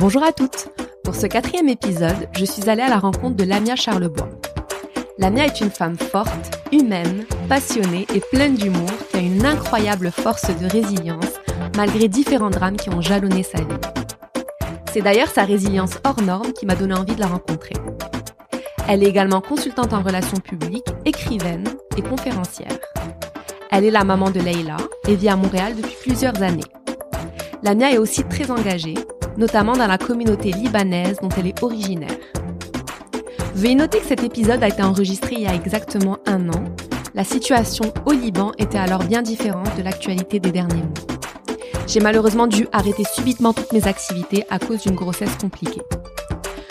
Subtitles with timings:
[0.00, 0.70] Bonjour à toutes
[1.04, 4.30] Pour ce quatrième épisode, je suis allée à la rencontre de Lamia Charlebois.
[5.18, 10.46] Lamia est une femme forte, humaine, passionnée et pleine d'humour qui a une incroyable force
[10.58, 11.38] de résilience
[11.76, 13.76] malgré différents drames qui ont jalonné sa vie.
[14.90, 17.74] C'est d'ailleurs sa résilience hors norme qui m'a donné envie de la rencontrer.
[18.88, 22.78] Elle est également consultante en relations publiques, écrivaine et conférencière.
[23.70, 26.64] Elle est la maman de Leila et vit à Montréal depuis plusieurs années.
[27.62, 28.94] Lamia est aussi très engagée,
[29.36, 32.18] notamment dans la communauté libanaise dont elle est originaire.
[33.54, 36.64] Veuillez noter que cet épisode a été enregistré il y a exactement un an.
[37.14, 41.18] La situation au Liban était alors bien différente de l'actualité des derniers mois.
[41.86, 45.82] J'ai malheureusement dû arrêter subitement toutes mes activités à cause d'une grossesse compliquée.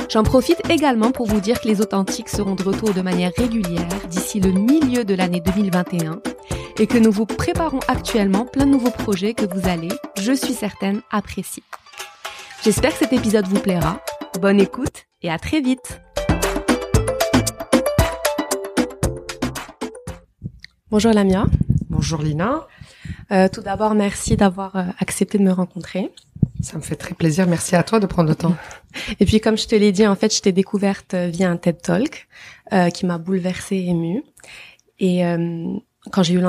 [0.09, 3.87] J'en profite également pour vous dire que les authentiques seront de retour de manière régulière
[4.09, 6.21] d'ici le milieu de l'année 2021
[6.79, 9.89] et que nous vous préparons actuellement plein de nouveaux projets que vous allez,
[10.19, 11.63] je suis certaine, apprécier.
[12.61, 14.01] J'espère que cet épisode vous plaira.
[14.41, 16.01] Bonne écoute et à très vite.
[20.91, 21.45] Bonjour Lamia.
[21.89, 22.67] Bonjour Lina.
[23.31, 26.11] Euh, tout d'abord, merci d'avoir euh, accepté de me rencontrer.
[26.61, 27.47] Ça me fait très plaisir.
[27.47, 28.55] Merci à toi de prendre le temps.
[29.19, 31.55] Et puis, comme je te l'ai dit, en fait, je t'ai découverte euh, via un
[31.55, 32.27] TED Talk
[32.73, 34.23] euh, qui m'a bouleversée et émue.
[34.99, 35.73] Et euh,
[36.11, 36.41] quand j'ai eu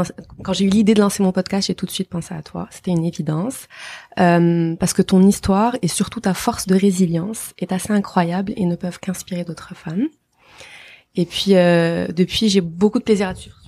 [0.42, 2.69] quand j'ai eu l'idée de lancer mon podcast, j'ai tout de suite pensé à toi.
[2.70, 3.69] C'était une évidence
[4.21, 8.67] euh, parce que ton histoire et surtout ta force de résilience est assez incroyable et
[8.67, 10.09] ne peuvent qu'inspirer d'autres femmes.
[11.17, 13.61] Et puis euh, depuis, j'ai beaucoup de plaisir à te suivre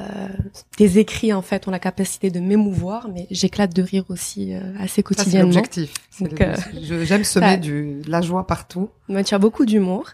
[0.00, 0.28] euh,
[0.76, 4.60] tes écrits en fait ont la capacité de m'émouvoir, mais j'éclate de rire aussi euh,
[4.78, 5.62] assez quotidiennement.
[5.70, 5.82] C'est
[6.20, 6.74] l'objectif.
[6.90, 8.88] Euh, J'aime semer du, de la joie partout.
[9.08, 10.10] Mais tu as beaucoup d'humour.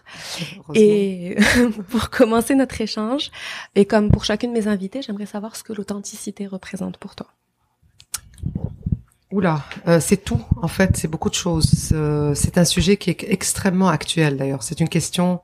[0.75, 1.37] Et
[1.89, 3.31] pour commencer notre échange,
[3.75, 7.27] et comme pour chacune de mes invités, j'aimerais savoir ce que l'authenticité représente pour toi.
[9.31, 11.69] Oula, euh, c'est tout en fait, c'est beaucoup de choses.
[12.35, 14.63] C'est un sujet qui est extrêmement actuel d'ailleurs.
[14.63, 15.41] C'est une question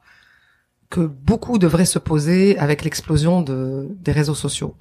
[0.89, 4.75] que beaucoup devraient se poser avec l'explosion de, des réseaux sociaux.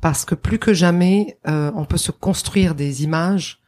[0.00, 3.60] Parce que plus que jamais, euh, on peut se construire des images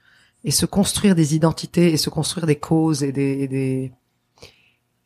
[0.44, 3.90] et se construire des identités et se construire des causes et des,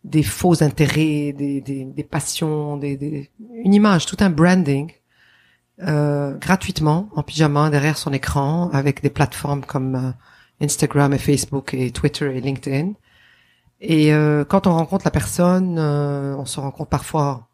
[0.04, 3.30] des, faux intérêts, des, des, des passions, des, des,
[3.64, 4.92] une image, tout un branding
[5.82, 11.74] euh, gratuitement en pyjama derrière son écran avec des plateformes comme euh, Instagram et Facebook
[11.74, 12.92] et Twitter et LinkedIn
[13.80, 17.48] et euh, quand on rencontre la personne, euh, on se rend compte parfois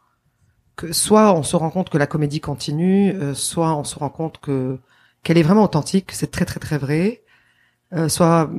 [0.77, 4.39] que soit on se rend compte que la comédie continue, soit on se rend compte
[4.41, 4.79] que
[5.23, 7.23] qu'elle est vraiment authentique, c'est très très très vrai.
[8.09, 8.51] soit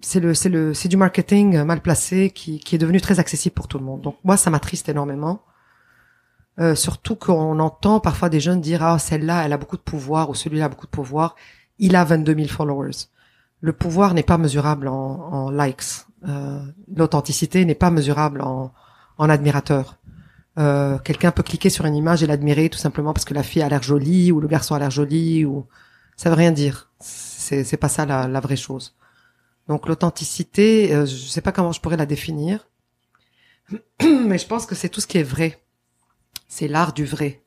[0.00, 3.54] c'est le c'est le c'est du marketing mal placé qui qui est devenu très accessible
[3.54, 4.00] pour tout le monde.
[4.02, 5.42] Donc moi ça m'attriste énormément.
[6.74, 10.34] Surtout qu'on entend parfois des jeunes dire ah celle-là elle a beaucoup de pouvoir ou
[10.34, 11.36] celui-là a beaucoup de pouvoir,
[11.78, 13.08] il a 22 000 followers.
[13.60, 16.06] Le pouvoir n'est pas mesurable en, likes.
[16.28, 16.62] Euh,
[16.94, 18.72] l'authenticité n'est pas mesurable en,
[19.18, 19.96] en admirateur.
[20.58, 23.62] Euh, Quelqu'un peut cliquer sur une image et l'admirer tout simplement parce que la fille
[23.62, 25.66] a l'air jolie ou le garçon a l'air joli ou
[26.16, 26.90] ça veut rien dire.
[26.98, 28.96] C'est c'est pas ça la, la, vraie chose.
[29.68, 32.68] Donc l'authenticité, euh, je sais pas comment je pourrais la définir,
[34.02, 35.62] mais je pense que c'est tout ce qui est vrai.
[36.48, 37.42] C'est l'art du vrai.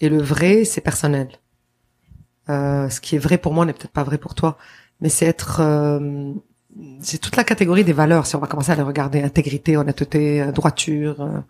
[0.00, 1.28] Et le vrai, c'est personnel.
[2.48, 4.56] Euh, ce qui est vrai pour moi n'est peut-être pas vrai pour toi,
[5.00, 6.32] mais c'est être euh,
[7.00, 8.26] c'est toute la catégorie des valeurs.
[8.26, 11.40] Si on va commencer à les regarder, intégrité, honnêteté, euh, droiture, euh,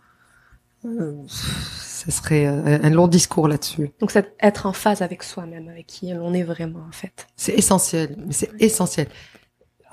[0.86, 3.90] euh, ce serait un long discours là-dessus.
[4.00, 7.26] Donc c'est être en phase avec soi-même, avec qui on est vraiment en fait.
[7.36, 9.06] C'est essentiel, mais c'est essentiel.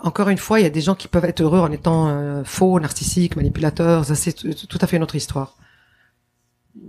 [0.02, 2.80] Encore une fois, il y a des gens qui peuvent être heureux en étant faux,
[2.80, 4.06] narcissiques, manipulateurs.
[4.06, 5.58] Ça c'est tout à fait une autre histoire.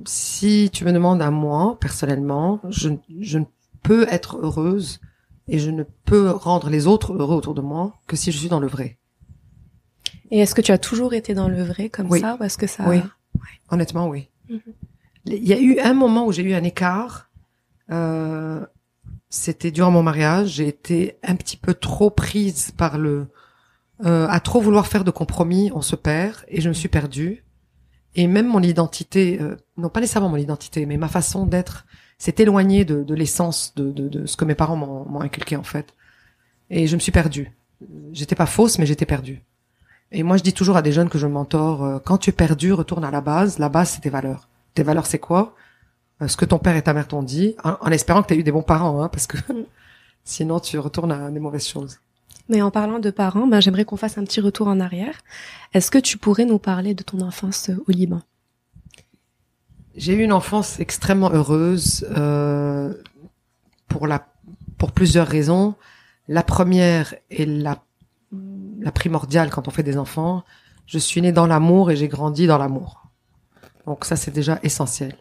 [0.06, 2.90] Si tu me demandes à moi personnellement, je,
[3.20, 3.44] je ne
[3.82, 5.00] peux être heureuse
[5.48, 8.48] et je ne peux rendre les autres heureux autour de moi que si je suis
[8.48, 8.98] dans le vrai.
[10.30, 12.66] Et est-ce que tu as toujours été dans le vrai comme ça ou est-ce que
[12.66, 13.00] ça Oui.
[13.70, 14.28] Honnêtement, oui.
[14.50, 14.60] Mhm.
[15.26, 17.30] Il y a eu un moment où j'ai eu un écart.
[17.90, 18.64] Euh,
[19.30, 20.48] C'était durant mon mariage.
[20.48, 23.26] J'ai été un petit peu trop prise par le
[24.04, 25.70] euh, à trop vouloir faire de compromis.
[25.74, 27.44] On se perd et je me suis perdue.
[28.14, 31.86] Et même mon identité, euh, non pas nécessairement mon identité, mais ma façon d'être
[32.18, 35.62] c'est éloigné de, de l'essence de, de, de, ce que mes parents m'ont inculqué en
[35.62, 35.94] fait.
[36.68, 37.52] Et je me suis perdue.
[38.12, 39.42] J'étais pas fausse, mais j'étais perdue.
[40.10, 42.32] Et moi, je dis toujours à des jeunes que je mentor, euh, quand tu es
[42.32, 43.58] perdu, retourne à la base.
[43.58, 44.48] La base, c'est tes valeurs.
[44.74, 45.54] Tes valeurs, c'est quoi?
[46.22, 48.36] Euh, Ce que ton père et ta mère t'ont dit, en, espérant que tu as
[48.36, 49.36] eu des bons parents, hein, parce que
[50.24, 52.00] sinon, tu retournes à des mauvaises choses.
[52.48, 55.20] Mais en parlant de parents, ben, j'aimerais qu'on fasse un petit retour en arrière.
[55.74, 58.20] Est-ce que tu pourrais nous parler de ton enfance au Liban?
[59.94, 62.94] J'ai eu une enfance extrêmement heureuse euh,
[63.88, 64.26] pour la
[64.78, 65.74] pour plusieurs raisons.
[66.28, 67.82] La première est la,
[68.80, 70.44] la primordiale quand on fait des enfants.
[70.86, 73.08] Je suis née dans l'amour et j'ai grandi dans l'amour.
[73.86, 75.16] Donc ça, c'est déjà essentiel.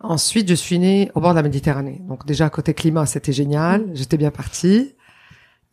[0.00, 2.00] Ensuite, je suis née au bord de la Méditerranée.
[2.08, 3.90] Donc déjà, côté climat, c'était génial.
[3.94, 4.94] J'étais bien partie.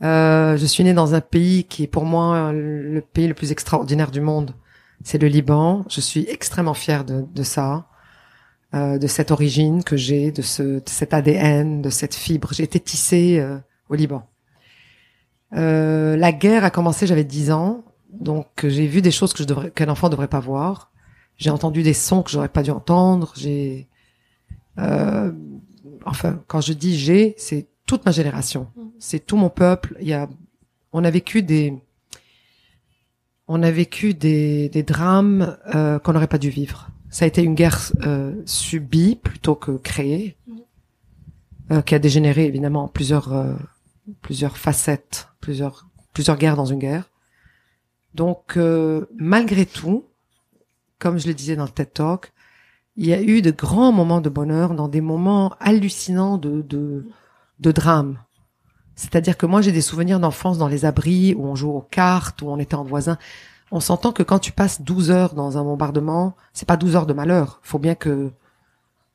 [0.04, 3.52] Euh, je suis née dans un pays qui est pour moi le pays le plus
[3.52, 4.54] extraordinaire du monde.
[5.04, 5.86] C'est le Liban.
[5.90, 7.88] Je suis extrêmement fière de, de ça,
[8.74, 12.50] euh, de cette origine que j'ai, de, ce, de cet ADN, de cette fibre.
[12.54, 13.58] J'ai été tissée euh,
[13.90, 14.28] au Liban.
[15.54, 19.48] Euh, la guerre a commencé, j'avais 10 ans, donc j'ai vu des choses que je
[19.48, 20.92] devrais, qu'un enfant devrait pas voir.
[21.38, 23.34] J'ai entendu des sons que j'aurais pas dû entendre.
[23.36, 23.88] J'ai,
[24.80, 25.32] euh,
[26.06, 28.68] enfin, quand je dis j'ai, c'est toute ma génération.
[28.76, 28.82] Mm.
[29.00, 29.96] C'est tout mon peuple.
[30.02, 30.30] Il y a,
[30.92, 31.74] on a vécu des,
[33.48, 36.90] on a vécu des, des drames euh, qu'on n'aurait pas dû vivre.
[37.10, 40.54] Ça a été une guerre euh, subie plutôt que créée, mm.
[41.72, 43.54] euh, qui a dégénéré évidemment en plusieurs, euh,
[44.22, 47.10] plusieurs facettes, plusieurs, plusieurs guerres dans une guerre.
[48.14, 50.06] Donc, euh, malgré tout,
[51.00, 52.32] comme je le disais dans le TED Talk,
[52.96, 57.06] il y a eu de grands moments de bonheur dans des moments hallucinants de, de,
[57.60, 58.20] de drame.
[58.96, 62.42] C'est-à-dire que moi, j'ai des souvenirs d'enfance dans les abris où on joue aux cartes,
[62.42, 63.18] où on était en voisin.
[63.72, 67.06] On s'entend que quand tu passes 12 heures dans un bombardement, c'est pas 12 heures
[67.06, 67.60] de malheur.
[67.62, 68.32] Faut bien que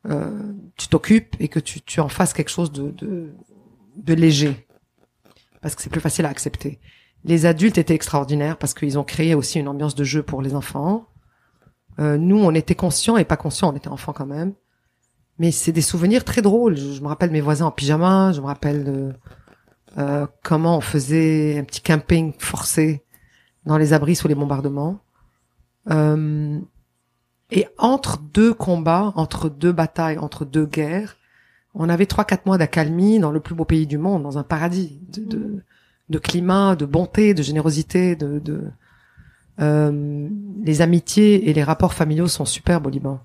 [0.09, 3.33] euh, tu t'occupes et que tu, tu en fasses quelque chose de, de,
[3.97, 4.67] de léger.
[5.63, 6.79] Parce que c'est plus facile à accepter.
[7.25, 10.55] Les adultes étaient extraordinaires parce qu'ils ont créé aussi une ambiance de jeu pour les
[10.55, 11.07] enfants.
[11.99, 14.55] Euh, nous, on était conscients et pas conscients, on était enfants quand même.
[15.41, 16.77] Mais c'est des souvenirs très drôles.
[16.77, 19.17] Je, me rappelle mes voisins en pyjama, je me rappelle
[19.97, 23.03] euh, comment on faisait un petit camping forcé
[23.65, 25.01] dans les abris sous les bombardements.
[25.91, 26.61] Euh,
[27.51, 31.17] et entre deux combats, entre deux batailles, entre deux guerres,
[31.75, 34.43] on avait trois quatre mois d'accalmie dans le plus beau pays du monde, dans un
[34.43, 38.65] paradis de, climat, de bonté, de générosité, de, de
[39.63, 40.29] euh,
[40.63, 43.21] les amitiés et les rapports familiaux sont superbes au Liban.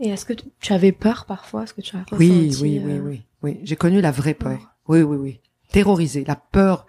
[0.00, 3.22] Et est-ce que tu avais peur parfois Est-ce que tu as oui, oui, oui, oui,
[3.42, 3.60] oui.
[3.64, 4.74] J'ai connu la vraie peur.
[4.86, 5.40] Oui, oui, oui.
[5.72, 6.86] Terrorisé, la peur,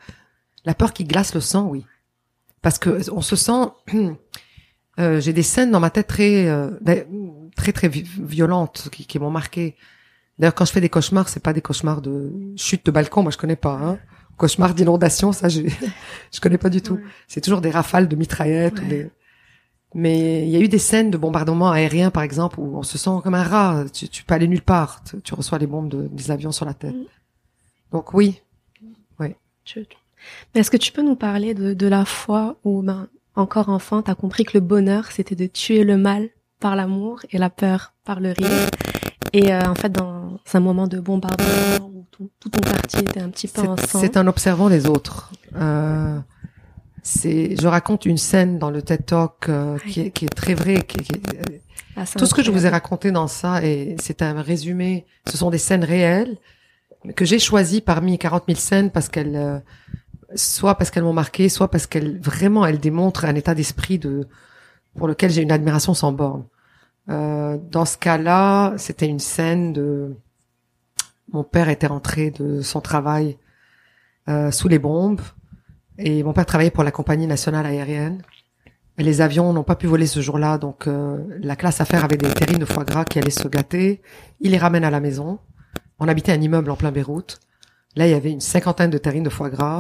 [0.64, 1.86] la peur qui glace le sang, oui.
[2.62, 3.70] Parce que on se sent.
[5.00, 6.72] Euh, J'ai des scènes dans ma tête très, euh,
[7.56, 9.78] très, très violentes qui, qui m'ont marqué.
[10.38, 13.32] D'ailleurs, quand je fais des cauchemars, c'est pas des cauchemars de chute de balcon, moi
[13.32, 13.80] je connais pas.
[13.82, 13.98] Hein.
[14.36, 15.62] Cauchemar d'inondation, ça je
[16.34, 17.00] je connais pas du tout.
[17.30, 18.82] C'est toujours des rafales de mitraillettes.
[19.96, 22.98] Mais il y a eu des scènes de bombardement aérien, par exemple, où on se
[22.98, 23.86] sent comme un rat.
[23.92, 25.02] Tu, tu peux aller nulle part.
[25.24, 26.96] Tu, reçois les bombes de, des avions sur la tête.
[26.96, 27.06] Mm.
[27.92, 28.42] Donc oui,
[29.20, 29.34] oui.
[30.54, 34.04] Mais est-ce que tu peux nous parler de, de la fois où, ben, encore enfant,
[34.04, 37.50] tu as compris que le bonheur, c'était de tuer le mal par l'amour et la
[37.50, 38.70] peur par le rire?
[39.34, 43.22] Et euh, en fait, dans un moment de bombardement où tout, tout ton quartier était
[43.22, 45.32] un petit peu en C'est un observant les autres.
[45.56, 46.20] Euh,
[47.04, 50.54] c'est, je raconte une scène dans le TED Talk euh, qui, est, qui, est, très
[50.54, 50.84] vrai.
[50.84, 51.22] Qui, qui
[51.96, 55.06] ah, tout ce que je vous ai raconté dans ça, et c'est un résumé.
[55.28, 56.38] Ce sont des scènes réelles
[57.16, 59.60] que j'ai choisies parmi 40 000 scènes parce qu'elles, euh,
[60.36, 64.28] soit parce qu'elles m'ont marqué, soit parce qu'elles vraiment elles démontrent un état d'esprit de
[64.96, 66.46] pour lequel j'ai une admiration sans borne.
[67.10, 70.16] Euh, dans ce cas-là, c'était une scène de
[71.32, 73.38] mon père était rentré de son travail
[74.28, 75.22] euh, sous les bombes
[76.00, 78.22] et mon père travaillait pour la compagnie nationale aérienne.
[78.98, 82.30] Les avions n'ont pas pu voler ce jour-là, donc euh, la classe affaires avait des
[82.34, 84.02] terrines de foie gras qui allaient se gâter.
[84.40, 85.40] Il les ramène à la maison.
[86.00, 87.40] On habitait un immeuble en plein Beyrouth.
[87.96, 89.80] Là, il y avait une cinquantaine de terrines de foie gras,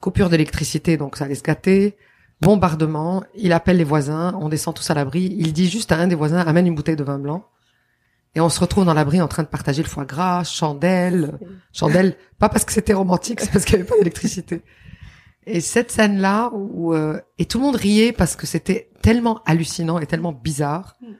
[0.00, 1.96] coupure d'électricité, donc ça allait se gâter,
[2.40, 3.22] bombardement.
[3.36, 5.34] Il appelle les voisins, on descend tous à l'abri.
[5.38, 7.46] Il dit juste à un des voisins, amène une bouteille de vin blanc.
[8.34, 11.38] Et on se retrouve dans l'abri en train de partager le foie gras, chandelle,
[11.72, 14.62] chandelle, pas parce que c'était romantique, c'est parce qu'il n'y avait pas d'électricité.
[15.46, 19.98] Et cette scène-là, où euh, et tout le monde riait parce que c'était tellement hallucinant
[19.98, 21.12] et tellement bizarre mm.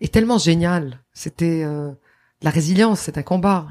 [0.00, 1.00] et tellement génial.
[1.12, 1.92] C'était euh,
[2.42, 3.66] la résilience, c'est un combat.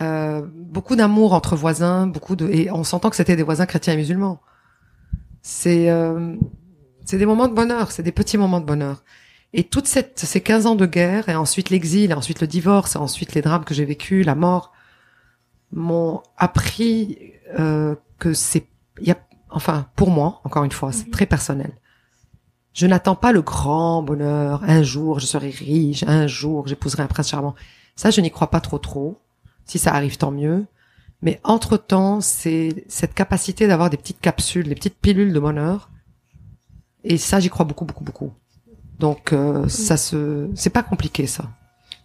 [0.00, 3.92] Euh, beaucoup d'amour entre voisins, beaucoup de et on s'entend que c'était des voisins chrétiens
[3.92, 4.40] et musulmans.
[5.42, 6.34] C'est euh,
[7.04, 9.04] c'est des moments de bonheur, c'est des petits moments de bonheur.
[9.52, 12.96] Et toute cette ces 15 ans de guerre et ensuite l'exil et ensuite le divorce
[12.96, 14.72] et ensuite les drames que j'ai vécus, la mort
[15.72, 17.18] m'ont appris
[17.58, 18.66] euh, que c'est
[19.02, 19.18] il y a,
[19.50, 21.12] enfin, pour moi, encore une fois, c'est mhm.
[21.12, 21.72] très personnel.
[22.72, 24.62] Je n'attends pas le grand bonheur.
[24.64, 26.04] Un jour, je serai riche.
[26.06, 27.54] Un jour, j'épouserai un prince charmant.
[27.96, 29.20] Ça, je n'y crois pas trop trop.
[29.66, 30.64] Si ça arrive, tant mieux.
[31.20, 35.90] Mais entre temps, c'est cette capacité d'avoir des petites capsules, des petites pilules de bonheur.
[37.04, 38.32] Et ça, j'y crois beaucoup, beaucoup, beaucoup.
[38.98, 41.50] Donc, euh, ça se, c'est pas compliqué, ça.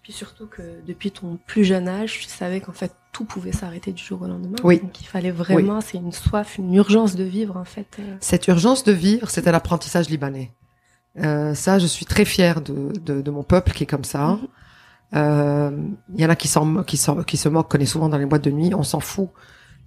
[0.03, 3.91] Puis surtout que depuis ton plus jeune âge, tu savais qu'en fait tout pouvait s'arrêter
[3.91, 4.57] du jour au lendemain.
[4.63, 4.79] Oui.
[4.79, 7.87] Donc il fallait vraiment, c'est une soif, une urgence de vivre en fait.
[7.99, 8.15] euh.
[8.19, 10.51] Cette urgence de vivre, c'était l'apprentissage libanais.
[11.19, 14.27] Euh, ça, je suis très fière de, de, de mon peuple qui est comme ça.
[14.27, 14.47] Mhm.
[15.15, 15.71] Euh,
[16.15, 18.17] Il y en a qui, s'en, qui, s'en- qui se moquent, qu'on est souvent dans
[18.19, 18.73] les boîtes de nuit.
[18.75, 19.29] On s'en fout.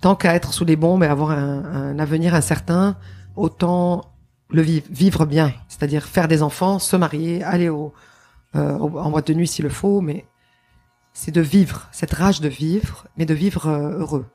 [0.01, 2.97] Tant qu'à être sous les bombes et avoir un, un avenir incertain,
[3.37, 4.13] autant
[4.49, 5.53] le vivre, vivre bien.
[5.69, 7.93] C'est-à-dire faire des enfants, se marier, aller au,
[8.57, 10.25] euh, en boîte de nuit s'il le faut, mais
[11.13, 14.27] c'est de vivre, cette rage de vivre, mais de vivre euh, heureux.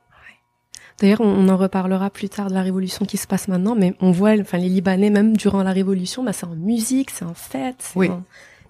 [1.00, 4.12] D'ailleurs, on, en reparlera plus tard de la révolution qui se passe maintenant, mais on
[4.12, 7.92] voit, enfin les Libanais même durant la révolution, bah, c'est en musique, c'est en fête,
[7.96, 8.10] Oui.
[8.10, 8.24] en-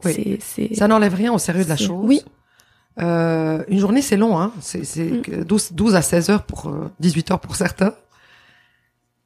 [0.03, 0.39] Oui.
[0.41, 2.03] c'est- Ça n'enlève rien au sérieux de la chose.
[2.03, 2.23] oui.
[3.01, 4.53] Euh, une journée, c'est long, hein.
[4.61, 5.21] C'est, c'est Mm.
[5.21, 7.93] que 12, 12 à 16 heures pour euh, 18 heures pour certains.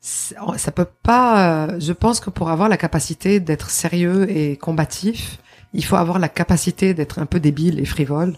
[0.02, 1.68] Ça peut pas.
[1.68, 5.38] euh, je pense que pour avoir la capacité d'être sérieux et combatif,
[5.74, 8.36] il faut avoir la capacité d'être un peu débile et frivole,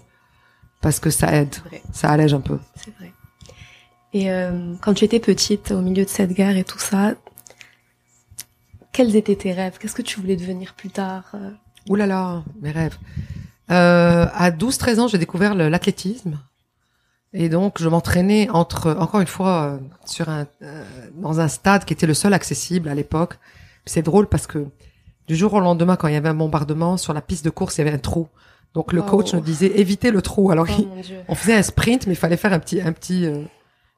[0.81, 1.55] parce que ça aide,
[1.93, 2.59] ça allège un peu.
[2.75, 3.11] C'est vrai.
[4.13, 7.13] Et euh, quand tu étais petite, au milieu de cette guerre et tout ça,
[8.91, 9.77] quels étaient tes rêves?
[9.79, 11.51] Qu'est-ce que tu voulais devenir plus tard euh?
[11.89, 12.97] Ouh là là, mes rêves.
[13.71, 16.37] Euh, à 12-13 ans, j'ai découvert l'athlétisme.
[17.33, 20.83] Et donc, je m'entraînais entre, encore une fois, euh, sur un, euh,
[21.15, 23.39] dans un stade qui était le seul accessible à l'époque.
[23.85, 24.67] C'est drôle parce que
[25.27, 27.77] du jour au lendemain, quand il y avait un bombardement, sur la piste de course,
[27.77, 28.27] il y avait un trou.
[28.73, 29.03] Donc, le Oh.
[29.09, 30.51] coach nous disait évitez le trou.
[30.51, 33.25] Alors, Oh il- on faisait un sprint, mais il fallait faire un petit, un petit,
[33.25, 33.43] euh,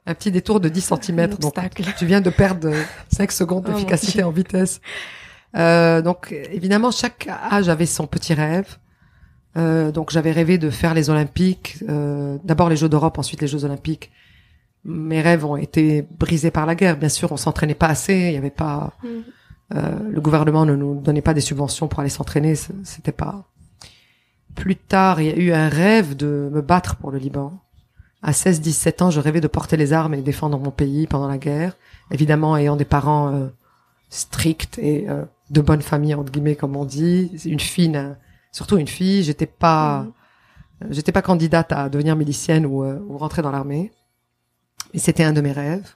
[0.08, 1.28] un petit détour de 10 cm.
[1.38, 1.54] Donc,
[1.98, 2.72] tu viens de perdre
[3.12, 4.82] 5 secondes Oh, d'efficacité en vitesse.
[5.56, 8.78] Euh, donc évidemment, chaque âge avait son petit rêve.
[9.56, 13.48] Euh, donc j'avais rêvé de faire les Olympiques, euh, d'abord les Jeux d'Europe, ensuite les
[13.48, 14.12] Jeux Olympiques.
[14.84, 16.98] Mes rêves ont été brisés par la guerre.
[16.98, 18.16] Bien sûr, on s'entraînait pas assez.
[18.16, 19.08] Il y avait pas, Mm.
[19.76, 22.56] euh, le gouvernement ne nous donnait pas des subventions pour aller s'entraîner.
[22.84, 23.46] C'était pas.
[24.56, 27.60] Plus tard, il y a eu un rêve de me battre pour le Liban.
[28.22, 31.28] À 16-17 ans, je rêvais de porter les armes et de défendre mon pays pendant
[31.28, 31.76] la guerre.
[32.12, 33.48] Évidemment, ayant des parents euh,
[34.10, 38.00] stricts et euh, de bonne famille entre guillemets, comme on dit, une fille,
[38.52, 39.24] surtout une fille.
[39.24, 40.06] J'étais pas,
[40.82, 40.94] Mhm.
[40.94, 43.92] j'étais pas candidate à devenir milicienne ou, euh, ou rentrer dans l'armée.
[44.94, 45.96] Et c'était un de mes rêves.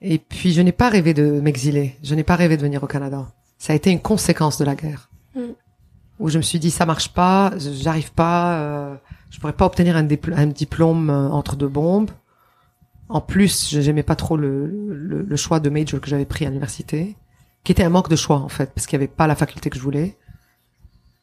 [0.00, 1.96] Et puis, je n'ai pas rêvé de m'exiler.
[2.02, 3.30] Je n'ai pas rêvé de venir au Canada.
[3.58, 5.08] Ça a été une conséquence de la guerre.
[5.36, 5.40] Mm.
[6.22, 8.94] Où je me suis dit, ça marche pas, j'arrive pas, euh,
[9.30, 12.12] je pourrais pas obtenir un, dipl- un diplôme euh, entre deux bombes.
[13.08, 16.48] En plus, j'aimais pas trop le, le, le choix de major que j'avais pris à
[16.48, 17.16] l'université,
[17.64, 19.68] qui était un manque de choix, en fait, parce qu'il y avait pas la faculté
[19.68, 20.16] que je voulais.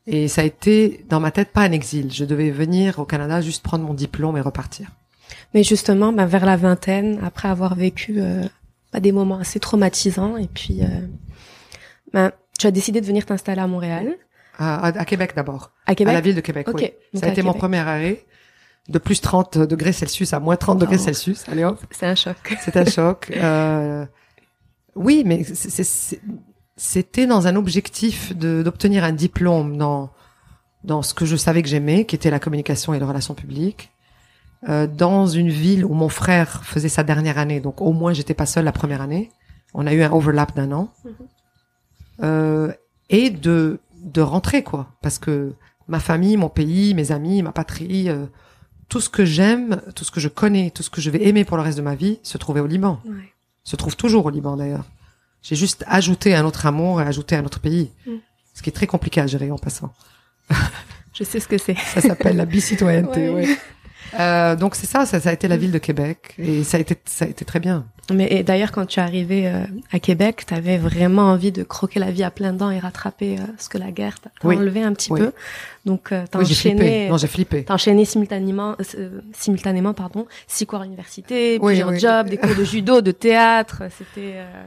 [0.05, 2.11] Et ça a été, dans ma tête, pas un exil.
[2.11, 4.89] Je devais venir au Canada juste prendre mon diplôme et repartir.
[5.53, 8.43] Mais justement, bah, vers la vingtaine, après avoir vécu euh,
[8.91, 11.07] bah, des moments assez traumatisants, et puis euh,
[12.11, 14.17] bah, tu as décidé de venir t'installer à Montréal,
[14.59, 15.71] À, à- à Québec d'abord.
[15.87, 16.13] à À Québec.
[16.13, 16.91] la ville de Québec, Ok, oui.
[17.13, 17.59] donc Ça a à été mon Québec.
[17.61, 18.25] premier arrêt.
[18.89, 20.97] De plus 30 degrés Celsius à moins 30 degrés.
[20.97, 21.47] Celsius.
[21.47, 21.79] Allez hop.
[21.91, 22.35] C'est un choc.
[22.61, 23.31] C'est un choc.
[23.35, 24.05] Euh,
[24.95, 25.43] oui, mais
[26.75, 30.11] c'était dans un objectif de- d'obtenir un diplôme dans
[30.85, 33.91] dans ce que je savais que j'aimais, qui était la communication et les relations publiques,
[34.69, 38.33] euh, dans une ville où mon frère faisait sa dernière année, donc au moins j'étais
[38.33, 39.29] pas seule la première année.
[39.73, 41.11] On a eu un overlap d'un an, Mhm.
[42.23, 42.71] euh,
[43.09, 45.53] et de de rentrer quoi, parce que
[45.87, 48.25] ma famille, mon pays, mes amis, ma patrie, euh,
[48.89, 51.45] tout ce que j'aime, tout ce que je connais, tout ce que je vais aimer
[51.45, 53.33] pour le reste de ma vie, se trouvait au Liban Ouais.
[53.63, 54.85] se trouve toujours au Liban d'ailleurs.
[55.41, 57.91] J'ai juste ajouté un autre amour et ajouté un autre pays.
[58.05, 58.11] Mm.
[58.53, 59.93] Ce qui est très compliqué à gérer en passant.
[61.13, 61.75] Je sais ce que c'est.
[61.77, 63.47] Ça s'appelle la bicitoyenneté, Ouais.
[63.47, 63.57] ouais.
[64.19, 66.79] Euh, donc c'est ça, ça, ça a été la ville de Québec et ça a
[66.79, 67.85] été, ça a été très bien.
[68.13, 71.99] Mais d'ailleurs, quand tu es arrivé euh, à Québec, tu avais vraiment envie de croquer
[71.99, 74.55] la vie à plein dents et rattraper euh, ce que la guerre t'a Oui.
[74.57, 75.19] enlevé un petit Oui.
[75.19, 75.31] peu.
[75.85, 77.63] Donc, euh, t'as Oui, enchaîné, Non, j'ai flippé.
[77.63, 82.63] t'as enchaîné simultanément, euh, simultanément, pardon, six cours à l'université, plusieurs jobs, des cours de
[82.63, 83.83] judo, de théâtre.
[83.97, 84.33] C'était.
[84.35, 84.63] euh,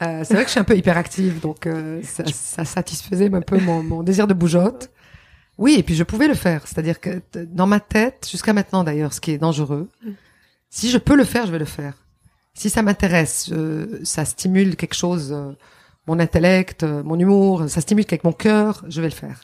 [0.00, 3.40] Euh, c'est vrai que je suis un peu hyperactive, donc euh, ça, ça satisfaisait un
[3.40, 4.90] peu mon, mon désir de bougeotte.
[5.58, 6.68] Oui, et puis je pouvais le faire.
[6.68, 10.10] C'est-à-dire que dans ma tête, jusqu'à maintenant d'ailleurs, ce qui est dangereux, Mm.
[10.70, 11.94] si je peux le faire, je vais le faire.
[12.58, 15.52] Si ça m'intéresse, euh, ça stimule quelque chose, euh,
[16.08, 19.42] mon intellect, euh, mon humour, ça stimule avec mon cœur, je vais le faire.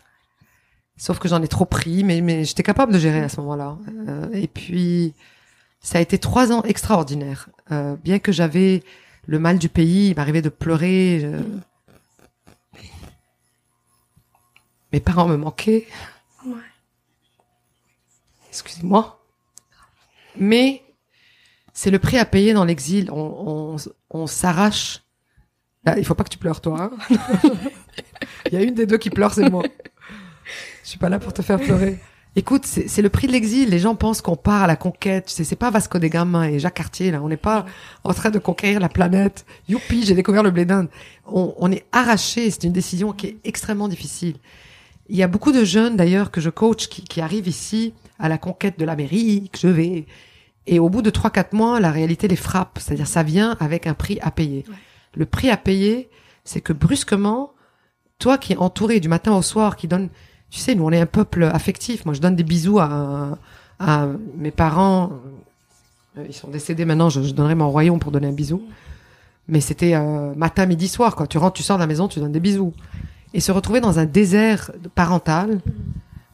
[0.96, 3.78] Sauf que j'en ai trop pris, mais, mais j'étais capable de gérer à ce moment-là.
[4.08, 5.14] Euh, et puis,
[5.80, 7.48] ça a été trois ans extraordinaires.
[7.70, 8.82] Euh, bien que j'avais
[9.26, 11.20] le mal du pays, il m'arrivait de pleurer.
[11.20, 12.78] je-
[14.92, 15.86] Mes parents me manquaient.
[16.46, 16.54] Ouais.
[18.50, 19.20] Excusez-moi.
[20.36, 20.83] Mais
[21.74, 23.10] c'est le prix à payer dans l'exil.
[23.12, 23.76] On,
[24.10, 25.02] on, on s'arrache.
[25.84, 26.90] Là, il faut pas que tu pleures, toi.
[27.10, 27.16] hein.
[28.46, 29.62] il y a une des deux qui pleure, c'est moi.
[30.82, 31.98] Je suis pas là pour te faire pleurer.
[32.36, 33.68] Écoute, c'est le prix de l'exil.
[33.70, 35.26] Les gens pensent qu'on part à la conquête.
[35.28, 37.22] C'est c'est pas Vasco da Gama et Jacques Cartier là.
[37.22, 37.64] On n'est pas
[38.02, 39.44] en train de conquérir la planète.
[39.68, 40.88] Youpi, j'ai découvert le blé d'Inde.
[41.26, 42.50] On, on est arraché.
[42.50, 44.36] C'est une décision qui est extrêmement difficile.
[45.08, 48.28] Il y a beaucoup de jeunes d'ailleurs que je coach qui, qui arrivent ici à
[48.28, 49.56] la conquête de l'Amérique.
[49.60, 50.06] Je vais
[50.66, 52.78] et au bout de trois quatre mois, la réalité les frappe.
[52.80, 54.64] C'est-à-dire ça vient avec un prix à payer.
[55.14, 56.08] Le prix à payer,
[56.44, 57.52] c'est que brusquement,
[58.18, 60.08] toi qui es entouré du matin au soir, qui donne
[60.50, 62.04] tu sais, nous on est un peuple affectif.
[62.04, 63.38] Moi, je donne des bisous à,
[63.80, 64.06] à
[64.36, 65.10] mes parents.
[66.16, 67.10] Euh, ils sont décédés maintenant.
[67.10, 68.62] Je, donnerai mon royaume pour donner un bisou.
[69.48, 71.16] Mais c'était euh, matin, midi, soir.
[71.16, 72.72] Quand tu rentres, tu sors de la maison, tu donnes des bisous.
[73.32, 75.60] Et se retrouver dans un désert parental,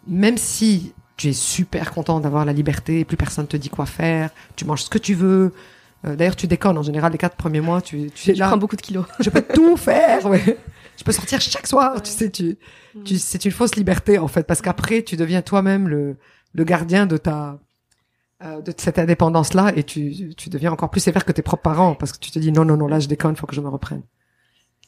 [0.07, 4.31] même si tu es super content d'avoir la liberté, plus personne te dit quoi faire,
[4.57, 5.53] tu manges ce que tu veux.
[6.07, 7.83] Euh, d'ailleurs, tu déconnes en général les quatre premiers mois.
[7.83, 9.05] Tu, tu, prends beaucoup de kilos.
[9.21, 10.25] Je peux tout faire.
[10.25, 10.57] Ouais
[11.01, 12.59] je peux sortir chaque soir, tu sais, tu,
[12.95, 13.05] mm.
[13.05, 16.17] tu c'est une fausse liberté en fait, parce qu'après tu deviens toi-même le,
[16.53, 17.59] le gardien de ta,
[18.43, 21.95] euh, de cette indépendance-là, et tu, tu deviens encore plus sévère que tes propres parents,
[21.95, 23.69] parce que tu te dis non, non, non, là je déconne, faut que je me
[23.69, 24.03] reprenne.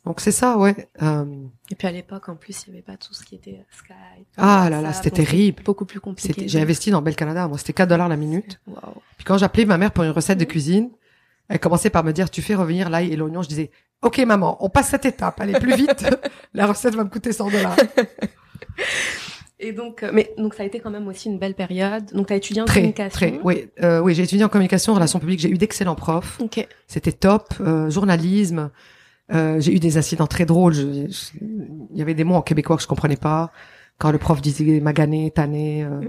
[0.04, 0.88] Donc c'est ça, ouais.
[1.00, 1.24] Euh...
[1.70, 4.26] Et puis à l'époque, en plus, il y avait pas tout ce qui était Skype.
[4.36, 5.62] Ah là là, c'était terrible.
[5.62, 6.48] Beaucoup plus compliqué.
[6.48, 7.46] J'ai investi dans Bel Canada.
[7.46, 8.60] Moi, c'était 4 dollars la minute.
[8.66, 9.02] Wow.
[9.16, 10.48] Puis quand j'appelais ma mère pour une recette de mm.
[10.48, 10.90] cuisine,
[11.48, 13.42] elle commençait par me dire, tu fais revenir l'ail et l'oignon?
[13.42, 13.70] Je disais,
[14.02, 16.04] ok maman, on passe cette étape, allez plus vite.
[16.54, 17.76] la recette va me coûter 100 dollars.
[19.60, 22.12] Et donc, euh, mais donc ça a été quand même aussi une belle période.
[22.12, 23.16] Donc tu as étudié en très, communication.
[23.16, 25.38] Très, oui, euh, oui, j'ai étudié en communication, relations publiques.
[25.38, 26.40] J'ai eu d'excellents profs.
[26.40, 26.66] Okay.
[26.88, 27.54] C'était top.
[27.60, 28.70] Euh, journalisme.
[29.30, 30.74] Euh, j'ai eu des incidents très drôles.
[30.74, 31.08] il
[31.94, 33.50] y avait des mots en québécois que je comprenais pas.
[33.98, 35.84] Quand le prof disait magané, tanné.
[35.84, 36.00] Euh,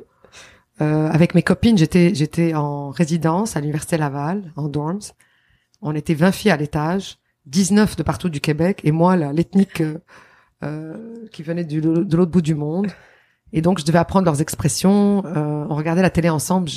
[0.81, 5.13] euh, avec mes copines, j'étais j'étais en résidence à l'université Laval, en dorms.
[5.81, 9.99] On était 20 filles à l'étage, 19 de partout du Québec, et moi, l'ethnique euh,
[10.63, 12.87] euh, qui venait du, de l'autre bout du monde.
[13.51, 15.23] Et donc, je devais apprendre leurs expressions.
[15.25, 16.69] On regardait la télé ensemble.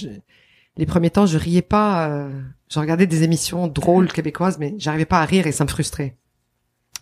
[0.77, 2.29] les premiers temps, je riais pas.
[2.71, 6.17] Je regardais des émissions drôles québécoises, mais j'arrivais pas à rire et ça me frustrait.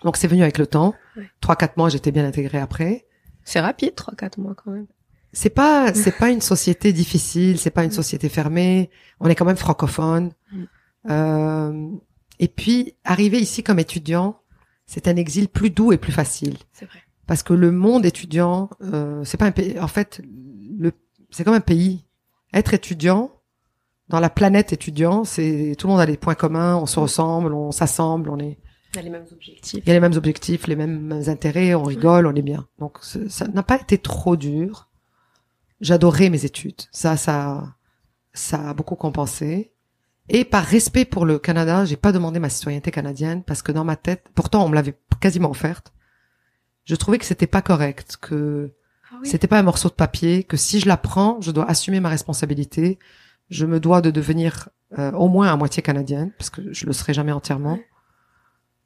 [0.04, 0.94] Donc, c'est venu avec le temps.
[1.40, 3.06] Trois, quatre mois, j'étais bien intégrée après.
[3.42, 4.86] C'est rapide, trois, quatre mois quand même
[5.34, 7.94] c'est pas c'est pas une société difficile, c'est pas une mm.
[7.94, 8.90] société fermée.
[9.20, 10.30] On est quand même francophone.
[10.52, 10.64] Mm.
[11.10, 11.90] Euh,
[12.38, 14.40] et puis arriver ici comme étudiant,
[14.86, 16.56] c'est un exil plus doux et plus facile.
[16.72, 17.00] C'est vrai.
[17.26, 19.78] Parce que le monde étudiant, euh, c'est pas un pays.
[19.78, 20.20] En fait,
[20.78, 20.92] le
[21.30, 22.04] c'est comme un pays.
[22.52, 23.32] Être étudiant
[24.08, 27.02] dans la planète étudiant, c'est tout le monde a des points communs, on se mm.
[27.02, 28.58] ressemble, on s'assemble, on est.
[28.94, 29.83] Il y a les mêmes objectifs.
[29.85, 32.66] Il y a les mêmes objectifs, les mêmes intérêts, on rigole, on est bien.
[32.78, 34.88] Donc ça n'a pas été trop dur
[35.85, 36.83] j'adorais mes études.
[36.90, 37.74] Ça, ça,
[38.33, 39.72] ça a beaucoup compensé.
[40.28, 43.85] Et par respect pour le Canada, j'ai pas demandé ma citoyenneté canadienne parce que dans
[43.85, 45.92] ma tête, pourtant on me l'avait quasiment offerte.
[46.85, 48.72] Je trouvais que c'était pas correct, que
[49.11, 52.00] ah c'était pas un morceau de papier, que si je la prends, je dois assumer
[52.00, 52.98] ma responsabilité.
[53.50, 56.94] Je me dois de devenir euh, au moins à moitié canadienne parce que je le
[56.94, 57.78] serai jamais entièrement,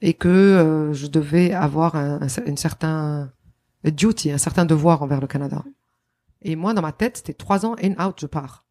[0.00, 3.32] et que euh, je devais avoir un, un, une certain
[3.84, 5.64] duty, un certain devoir envers le Canada.
[6.42, 8.64] Et moi, dans ma tête, c'était trois ans in out, je pars.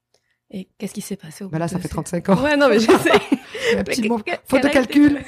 [0.49, 2.41] Et qu'est-ce qui s'est passé au bah là, ça fait 35 ans.
[2.41, 3.83] Ouais, non, mais je sais.
[3.83, 4.19] Petit mot.
[4.45, 5.19] Faute de calcul.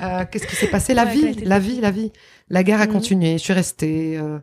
[0.00, 0.94] Euh, qu'est-ce qui s'est passé?
[0.94, 2.10] La vie, la vie, la vie.
[2.48, 2.92] La guerre a mhm.
[2.92, 3.32] continué.
[3.32, 4.16] Je suis restée.
[4.16, 4.38] Euh,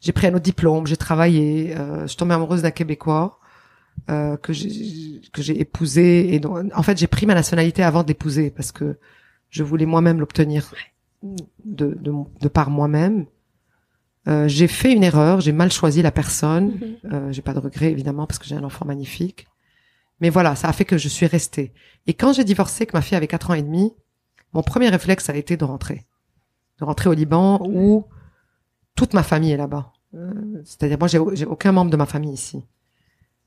[0.00, 0.86] j'ai pris un autre diplôme.
[0.86, 1.76] J'ai travaillé.
[1.76, 3.40] Euh, je suis tombée amoureuse d'un Québécois
[4.10, 6.34] euh, que j'ai que j'ai épousé.
[6.34, 8.96] Et donc, en fait, j'ai pris ma nationalité avant de l'épouser parce que
[9.54, 10.74] je voulais moi-même l'obtenir
[11.22, 13.26] de, de, de par moi-même.
[14.26, 16.72] Euh, j'ai fait une erreur, j'ai mal choisi la personne.
[16.72, 17.12] Mhm.
[17.12, 19.46] Euh, j'ai pas de regret évidemment parce que j'ai un enfant magnifique.
[20.20, 21.72] Mais voilà, ça a fait que je suis restée.
[22.08, 23.92] Et quand j'ai divorcé, que ma fille avait quatre ans et demi,
[24.54, 26.04] mon premier réflexe a été de rentrer,
[26.80, 28.06] de rentrer au Liban où
[28.96, 29.92] toute ma famille est là-bas.
[30.14, 30.32] Euh,
[30.64, 32.64] c'est-à-dire moi, j'ai aucun membre de ma famille ici.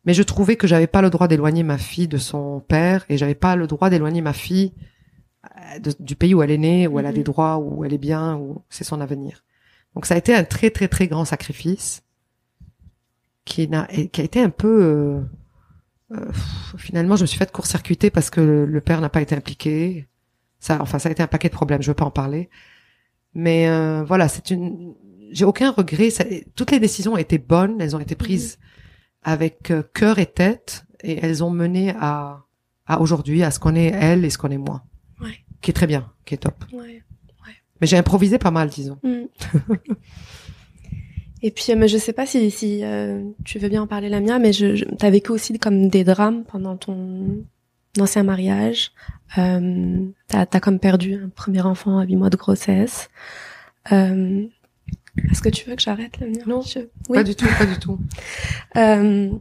[0.06, 3.18] Mais je trouvais que j'avais pas le droit d'éloigner ma fille de son père et
[3.18, 4.72] j'avais pas le droit d'éloigner ma fille
[6.00, 7.16] du pays où elle est née, où elle a mhm.
[7.16, 9.44] des droits, où elle est bien, où c'est son avenir.
[9.96, 12.04] Donc ça a été un très très très grand sacrifice
[13.46, 14.84] qui, n'a, qui a été un peu...
[14.84, 15.22] Euh,
[16.12, 16.32] euh,
[16.78, 20.08] finalement, je me suis fait court-circuiter parce que le, père n'a pas été impliqué.
[20.60, 21.82] Ça, enfin, ça a été un paquet de problèmes.
[21.82, 22.50] Je veux pas en parler.
[23.34, 24.94] Mais euh, voilà, c'est une.
[25.32, 26.10] J'ai aucun regret.
[26.10, 26.24] Ça,
[26.56, 27.82] toutes les décisions ont été bonnes.
[27.82, 29.34] Elles ont été prises mhm.
[29.34, 32.48] avec cœur et tête, et elles ont mené à
[32.88, 34.84] à aujourd'hui, à ce qu'on est elle et ce qu'on est moi.
[35.58, 35.62] Ouais.
[35.62, 36.56] Qui est très bien, qui est top.
[36.72, 37.04] Ouais.
[37.82, 38.98] Mais j'ai improvisé pas mal, disons.
[39.04, 39.26] Mm.
[41.44, 44.10] Et puis, euh, mais je sais pas si, si euh, tu veux bien en parler,
[44.10, 47.44] Lamia, mais je, je t'as vécu aussi comme des drames pendant ton
[48.00, 48.92] ancien mariage.
[49.38, 53.10] Euh, t'as as comme perdu un premier enfant à huit mois de grossesse.
[53.92, 54.48] Euh,
[55.32, 56.44] Est-ce que tu veux que j'arrête, Lamia?
[56.48, 56.64] Non,
[57.10, 58.00] pas du tout, pas du tout.
[58.76, 59.32] Euh,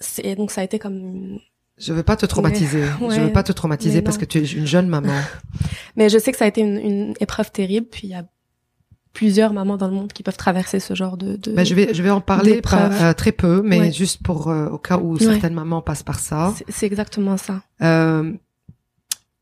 [0.00, 1.38] c'est donc ça a été comme
[1.82, 2.84] je veux pas te traumatiser.
[3.00, 5.12] Ouais, je veux pas te traumatiser parce que tu es une jeune maman.
[5.96, 8.24] mais je sais que ça a été une, une épreuve terrible puis il y a
[9.12, 11.52] plusieurs mamans dans le monde qui peuvent traverser ce genre de, de...
[11.52, 13.92] Ben, je vais je vais en parler pas, euh, très peu, mais Ouais.
[13.92, 15.18] juste pour euh, au cas où Ouais.
[15.24, 16.54] certaines mamans passent par ça.
[16.70, 18.32] C'est- exactement ça Euh,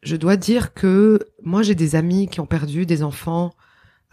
[0.02, 3.52] je dois dire que moi j'ai des amis qui ont perdu des enfants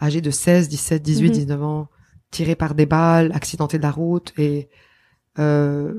[0.00, 1.34] âgés de 16, 17, 18, Mhm.
[1.34, 1.88] 19 ans,
[2.30, 4.68] tirés par des balles, accidentés de la route et
[5.40, 5.94] euh,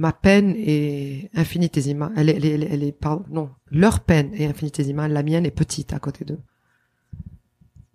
[0.00, 2.12] ma peine est infinitésimale.
[2.16, 5.12] Elle est, elle est, elle est, elle est- pardon, non, leur peine est infinitésimale.
[5.12, 6.40] La mienne est petite à côté d'eux.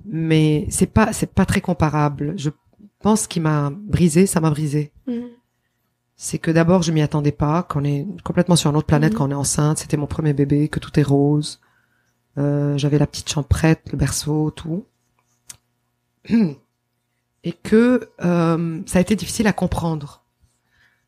[0.05, 2.35] Mais c'est pas, c'est pas très comparable.
[2.37, 2.51] Je
[2.99, 5.29] pense qu'il m'a brisé, ça m'a brisé Mhm.
[6.15, 9.17] c'est que d'abord je m'y attendais pas, qu'on est complètement sur une autre planète, Mhm.
[9.17, 11.59] quand on est enceinte, c'était mon premier bébé, que tout est rose,
[12.37, 14.85] euh, j'avais la petite chambre prête, le berceau, tout,
[17.43, 20.23] et que euh, ça a été difficile à comprendre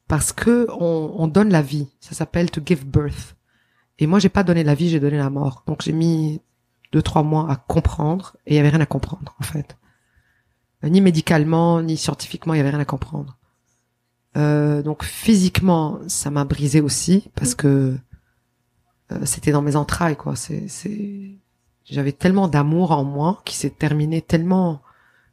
[0.07, 3.35] parce que on, on donne la vie, ça s'appelle to give birth,
[3.99, 6.41] et moi j'ai pas donné la vie, j'ai donné la mort, donc j'ai mis
[6.91, 9.77] deux trois mois à comprendre et il y avait rien à comprendre en fait,
[10.83, 13.37] Euh, ni médicalement ni scientifiquement il y avait rien à comprendre.
[14.35, 17.97] Euh, donc physiquement, ça m'a brisé aussi parce que
[19.11, 20.35] euh, c'était dans mes entrailles quoi.
[20.35, 21.39] C'est, c'est,
[21.85, 24.81] j'avais tellement d'amour en moi qui s'est terminé tellement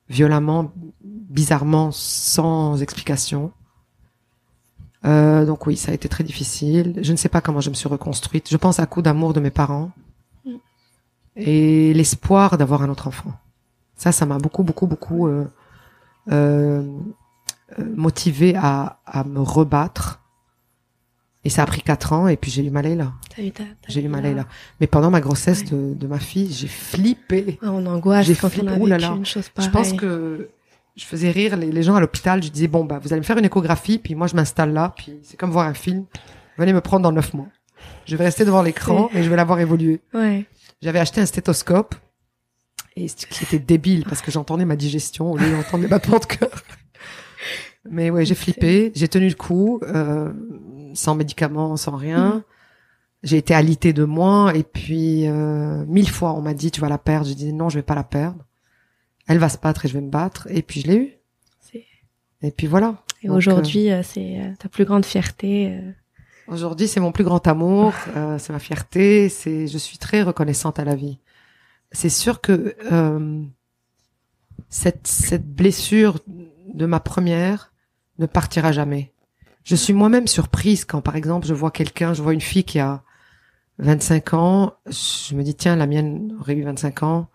[0.09, 3.53] violemment, bizarrement, sans explication.
[5.05, 6.99] Euh, donc oui, ça a été très difficile.
[7.03, 8.49] Je ne sais pas comment je me suis reconstruite.
[8.51, 9.91] Je pense à coup d'amour de mes parents
[10.47, 10.51] Mm.
[11.37, 13.33] et l'espoir d'avoir un autre enfant.
[13.97, 15.45] Ça, ça m'a beaucoup, beaucoup, beaucoup euh,
[16.33, 16.83] euh,
[17.79, 20.21] euh, motivé à, à me rebattre.
[21.47, 22.71] Et ça a pris quatre ans et puis j'ai eu
[23.51, 24.47] ta- t'as J'ai eu la- Malayla.
[24.81, 25.71] Mais pendant ma grossesse Ouais.
[25.73, 27.59] de, de ma fille, j'ai flippé.
[27.63, 28.69] Ah, on angoisse J'ai quand flippé.
[28.71, 29.17] on a Ouh là vécu là.
[29.17, 30.49] une chose Je pense que
[30.97, 32.43] je faisais rire les, les gens à l'hôpital.
[32.43, 34.93] Je disais bon bah vous allez me faire une échographie puis moi je m'installe là
[34.97, 36.05] puis c'est comme voir un film.
[36.59, 37.49] Venez me prendre dans neuf mois.
[38.07, 40.01] Je vais rester devant l'écran et je vais l'avoir évolué.
[40.15, 40.47] Ouais.
[40.83, 41.95] J'avais acheté un stéthoscope
[42.97, 46.19] et c- qui était débile parce que j'entendais ma digestion au lieu d'entendre mes battements
[46.19, 46.51] de cœur.
[47.91, 50.33] Mais ouais, j'ai flippé, j'ai tenu le coup, euh,
[50.95, 52.43] sans médicaments, sans rien.
[53.23, 56.89] J'ai été alitée de moi et puis euh, mille fois on m'a dit tu vas
[56.89, 57.27] la perdre.
[57.27, 58.39] J'ai dit non, je vais pas la perdre.
[59.27, 61.11] Elle va se battre et je vais me battre et puis je l'ai eu.
[62.43, 63.03] Et puis voilà.
[63.23, 65.71] Et aujourd'hui, euh, c'est euh, ta plus grande fierté.
[65.73, 65.93] euh,
[66.47, 70.79] Aujourd'hui, c'est mon plus grand amour, euh, c'est ma fierté, c'est je suis très reconnaissante
[70.79, 71.19] à la vie.
[71.91, 73.43] C'est sûr que euh,
[74.69, 77.73] cette cette blessure de ma première
[78.19, 79.13] ne partira jamais.
[79.65, 82.79] Je suis moi-même surprise quand par exemple, je vois quelqu'un, je vois une fille qui
[82.79, 83.03] a
[83.79, 87.29] 25 ans, je me dis tiens, la mienne aurait eu 25 ans.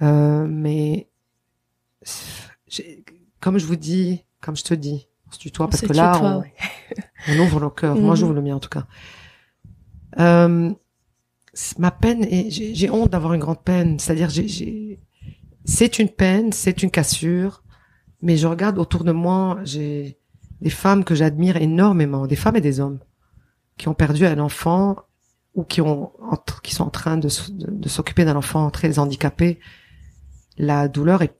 [0.00, 1.08] Euh, mais
[3.40, 6.12] comme je vous dis, comme je te dis, on se tutoie on parce que là
[6.14, 6.54] tutoie, on, ouais.
[7.28, 7.96] on ouvre nos cœurs.
[7.96, 8.16] Moi, Mhm.
[8.16, 8.86] j'ouvre le mien en tout cas.
[10.18, 10.72] Euh,
[11.78, 13.98] ma peine, et j'ai honte d'avoir une grande peine.
[13.98, 14.98] C'est-à-dire, j'ai-
[15.64, 17.62] c'est une peine, c'est une cassure,
[18.20, 20.18] mais je regarde autour de moi, j'ai
[20.60, 22.98] des femmes que j'admire énormément, des femmes et des hommes
[23.76, 24.96] qui ont perdu un enfant
[25.54, 26.12] ou qui ont
[26.62, 29.58] qui sont en train de, s- de, de s'occuper d'un enfant très handicapé.
[30.58, 31.34] La douleur est,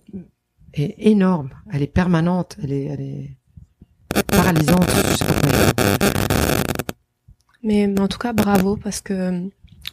[0.75, 4.90] est énorme, elle est permanente, elle est, elle est paralysante.
[7.62, 9.48] Mais, mais en tout cas, bravo parce que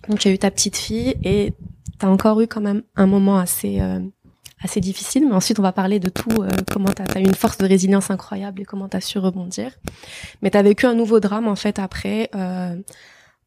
[0.08, 1.54] donc, tu as eu ta petite fille et
[2.00, 4.00] tu as encore eu quand même un moment assez euh,
[4.62, 5.28] assez difficile.
[5.28, 7.66] Mais ensuite, on va parler de tout, euh, comment tu as, eu une force de
[7.66, 9.72] résilience incroyable et comment tu su rebondir.
[10.42, 12.76] Mais tu as vécu un nouveau drame en fait après euh,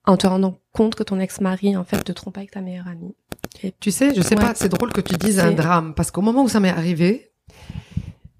[0.05, 3.15] en te rendant compte que ton ex-mari en fait te trompe avec ta meilleure amie.
[3.81, 4.41] Tu sais, je sais Ouais.
[4.43, 7.31] pas, c'est drôle que tu dises un drame, parce qu'au moment où ça m'est arrivé,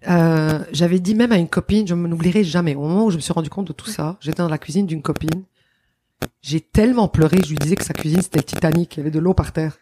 [0.09, 3.17] euh, j'avais dit même à une copine, je ne m'oublierai jamais, au moment où je
[3.17, 5.45] me suis rendu compte de tout ça, j'étais dans la cuisine d'une copine,
[6.41, 9.11] j'ai tellement pleuré, je lui disais que sa cuisine c'était le Titanic, il y avait
[9.11, 9.79] de l'eau par terre.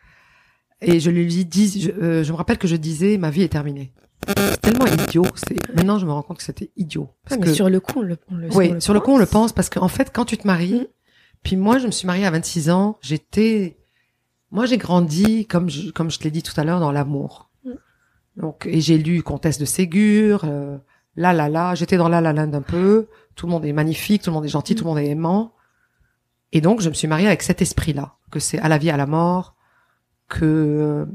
[0.83, 3.49] Et je lui dis, je, euh, je me rappelle que je disais, ma vie est
[3.49, 3.93] terminée.
[4.27, 5.27] C'est tellement idiot.
[5.35, 7.11] c'est- Maintenant, je me rends compte que c'était idiot.
[7.25, 9.01] Parce Ouais, mais que, sur le coup, on le, on le oui, on sur le
[9.01, 9.33] coup, on le pense.
[9.33, 10.87] pense parce qu'en fait, quand tu te maries, Mm.
[11.43, 13.77] puis moi, je me suis mariée à 26 ans, j'étais,
[14.51, 17.51] moi, j'ai grandi, comme je, comme je te l'ai dit tout à l'heure, dans l'amour.
[17.65, 17.71] Mm.
[18.37, 20.79] Donc, et j'ai lu Comtesse de Ségur, euh,
[21.17, 24.23] là, là, là, j'étais dans la la land un peu, tout le monde est magnifique,
[24.23, 24.77] tout le monde est gentil, Mm.
[24.77, 25.55] tout le monde est aimant.
[26.53, 28.97] Et donc, je me suis mariée avec cet esprit-là, que c'est à la vie, à
[28.97, 29.55] la mort,
[30.29, 31.07] que, euh,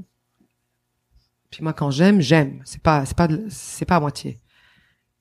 [1.50, 2.62] puis moi, quand j'aime, j'aime.
[2.65, 4.39] C'est pas, c'est pas, c'est pas à moitié.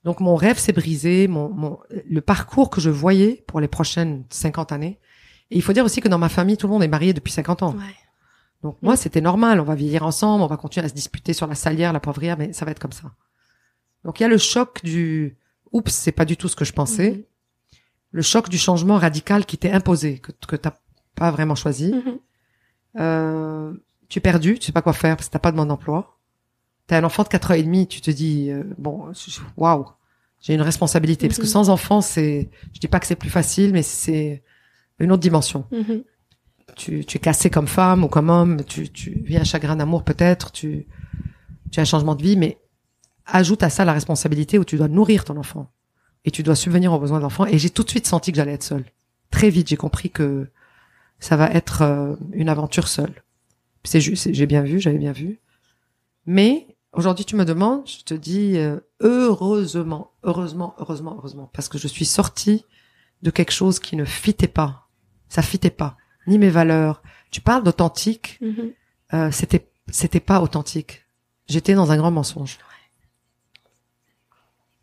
[0.05, 4.23] Donc mon rêve s'est brisé, mon, mon, le parcours que je voyais pour les prochaines
[4.29, 4.99] 50 années.
[5.49, 7.33] Et il faut dire aussi que dans ma famille, tout le monde est marié depuis
[7.33, 7.71] 50 ans.
[7.71, 7.95] Ouais.
[8.65, 9.59] Donc moi, c'était normal.
[9.59, 12.35] On va vieillir ensemble, on va continuer à se disputer sur la salière, la poivrière,
[12.35, 13.11] mais ça va être comme ça.
[14.03, 15.37] Donc il y a le choc du,
[15.71, 17.11] oups, c'est pas du tout ce que je pensais.
[17.11, 17.23] Mhm.
[18.09, 20.73] le choc du changement radical qui t'est imposé, que, que t'as
[21.15, 21.91] pas vraiment choisi.
[21.93, 22.19] Mhm.
[22.97, 23.73] Euh,
[24.09, 26.17] tu es perdu, tu sais pas quoi faire parce que t'as pas de demande d'emploi.
[26.87, 29.11] T'as un enfant de 4 ans et demi, tu te dis euh, bon,
[29.57, 29.85] waouh,
[30.41, 31.49] j'ai une responsabilité parce que Mhm.
[31.49, 34.43] sans enfant, c'est je dis pas que c'est plus facile mais c'est
[34.99, 35.65] une autre dimension.
[36.75, 40.03] Tu, tu es cassé comme femme ou comme homme, tu tu vis un chagrin d'amour
[40.03, 40.87] peut-être, tu
[41.71, 42.57] tu as un changement de vie mais
[43.25, 45.71] ajoute à ça la responsabilité où tu dois nourrir ton enfant
[46.25, 48.37] et tu dois subvenir aux besoins de l'enfant et j'ai tout de suite senti que
[48.37, 48.85] j'allais être seule.
[49.31, 50.49] Très vite, j'ai compris que
[51.19, 53.23] ça va être euh, une aventure seule.
[53.83, 55.39] C'est juste, j'ai bien vu, j'avais bien vu.
[56.25, 61.77] Mais aujourd'hui, tu me demandes, je te dis euh, heureusement, heureusement, heureusement, heureusement, parce que
[61.77, 62.65] je suis sortie
[63.21, 64.87] de quelque chose qui ne fitait pas.
[65.29, 67.01] Ça fitait pas, ni mes valeurs.
[67.31, 68.71] Tu parles d'authentique, Mhm.
[69.13, 71.05] euh, c'était c'était pas authentique.
[71.47, 72.57] J'étais dans un grand mensonge.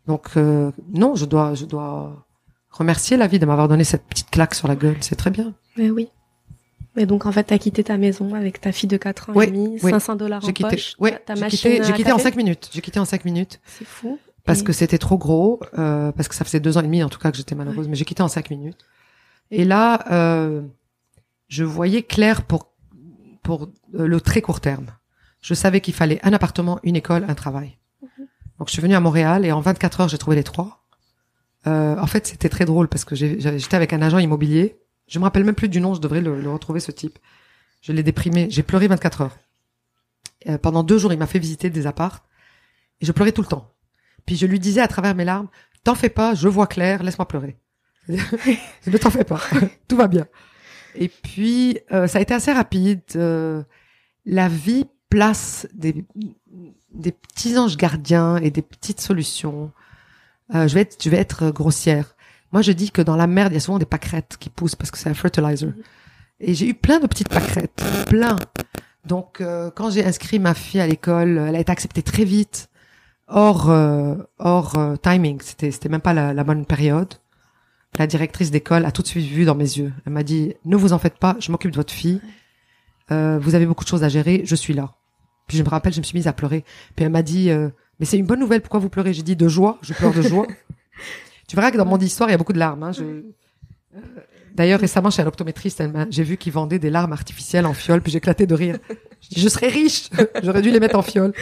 [0.07, 2.25] Donc euh, non, je dois je dois
[2.69, 4.97] remercier la vie de m'avoir donné cette petite claque sur la gueule.
[5.01, 5.53] C'est très bien.
[5.77, 6.09] Mais oui.
[6.95, 9.45] Mais donc en fait, t'as quitté ta maison avec ta fille de 4 ans Oui,
[9.45, 9.91] et demi, oui.
[9.91, 10.69] 500 dollars en J'ai quitté.
[10.69, 10.95] poche.
[10.99, 11.83] Ouais, ta j'ai machine quitté.
[11.83, 12.29] J'ai quitté en café.
[12.29, 12.69] cinq minutes.
[12.71, 14.19] J'ai quitté en cinq minutes C'est fou.
[14.45, 17.01] parce Et- que c'était trop gros, euh, parce que ça faisait deux ans et demi
[17.03, 17.87] en tout cas que j'étais malheureuse.
[17.87, 18.77] Mais j'ai quitté en cinq minutes.
[19.49, 20.61] Et là, euh,
[21.47, 22.73] je voyais clair pour
[23.43, 23.63] pour
[23.95, 24.87] euh, le très court terme.
[25.41, 27.77] Je savais qu'il fallait un appartement, une école, un travail.
[28.59, 30.85] Donc je suis venue à Montréal et en 24 heures j'ai trouvé les trois.
[31.67, 34.79] Euh, en fait, c'était très drôle parce que j'étais avec un agent immobilier.
[35.07, 35.93] Je me rappelle même plus du nom.
[35.93, 37.19] Je devrais le, le retrouver ce type.
[37.81, 38.47] Je l'ai déprimé.
[38.49, 39.37] J'ai pleuré 24 heures.
[40.49, 42.25] Euh, pendant deux jours, il m'a fait visiter des apparts
[43.01, 43.71] et je pleurais tout le temps.
[44.25, 45.47] Puis je lui disais à travers mes larmes,
[45.83, 47.57] t'en fais pas, je vois clair, laisse-moi pleurer.
[48.07, 49.41] ne t'en fais pas,
[49.87, 50.27] tout va bien.
[50.95, 53.01] Et puis euh, ça a été assez rapide.
[53.15, 53.63] Euh,
[54.25, 56.05] la vie place des
[56.91, 59.71] des petits anges gardiens et des petites solutions.
[60.53, 62.15] Euh, je vais être je vais être grossière.
[62.51, 64.75] Moi je dis que dans la merde il y a souvent des pâquerettes qui poussent
[64.75, 65.73] parce que c'est un fertilizer.
[66.39, 68.35] Et j'ai eu plein de petites pâquerettes, plein.
[69.05, 72.69] Donc euh, quand j'ai inscrit ma fille à l'école, elle a été acceptée très vite,
[73.27, 75.39] hors euh, hors euh, timing.
[75.41, 77.15] C'était c'était même pas la bonne période.
[77.99, 79.93] La directrice d'école a tout de suite vu dans mes yeux.
[80.05, 82.21] Elle m'a dit ne vous en faites pas, je m'occupe de votre fille.
[83.11, 84.93] Euh, vous avez beaucoup de choses à gérer, je suis là.
[85.47, 86.63] Puis je me rappelle, je me suis mise à pleurer.
[86.95, 89.13] Puis elle m'a dit euh, mais c'est une bonne nouvelle, pourquoi vous pleurez?
[89.13, 90.47] J'ai dit de joie, je pleure de joie.
[91.47, 92.83] tu verras que dans mon histoire, il y a beaucoup de larmes.
[92.83, 92.91] Hein.
[92.91, 93.23] Je,
[94.53, 98.15] D'ailleurs, récemment, chez un optométriste, j'ai vu qu'il vendait des larmes artificielles en fiole, puis
[98.15, 98.77] éclaté de rire.
[99.21, 100.09] Je dis, je serais riche,
[100.43, 101.33] j'aurais dû les mettre en fiole.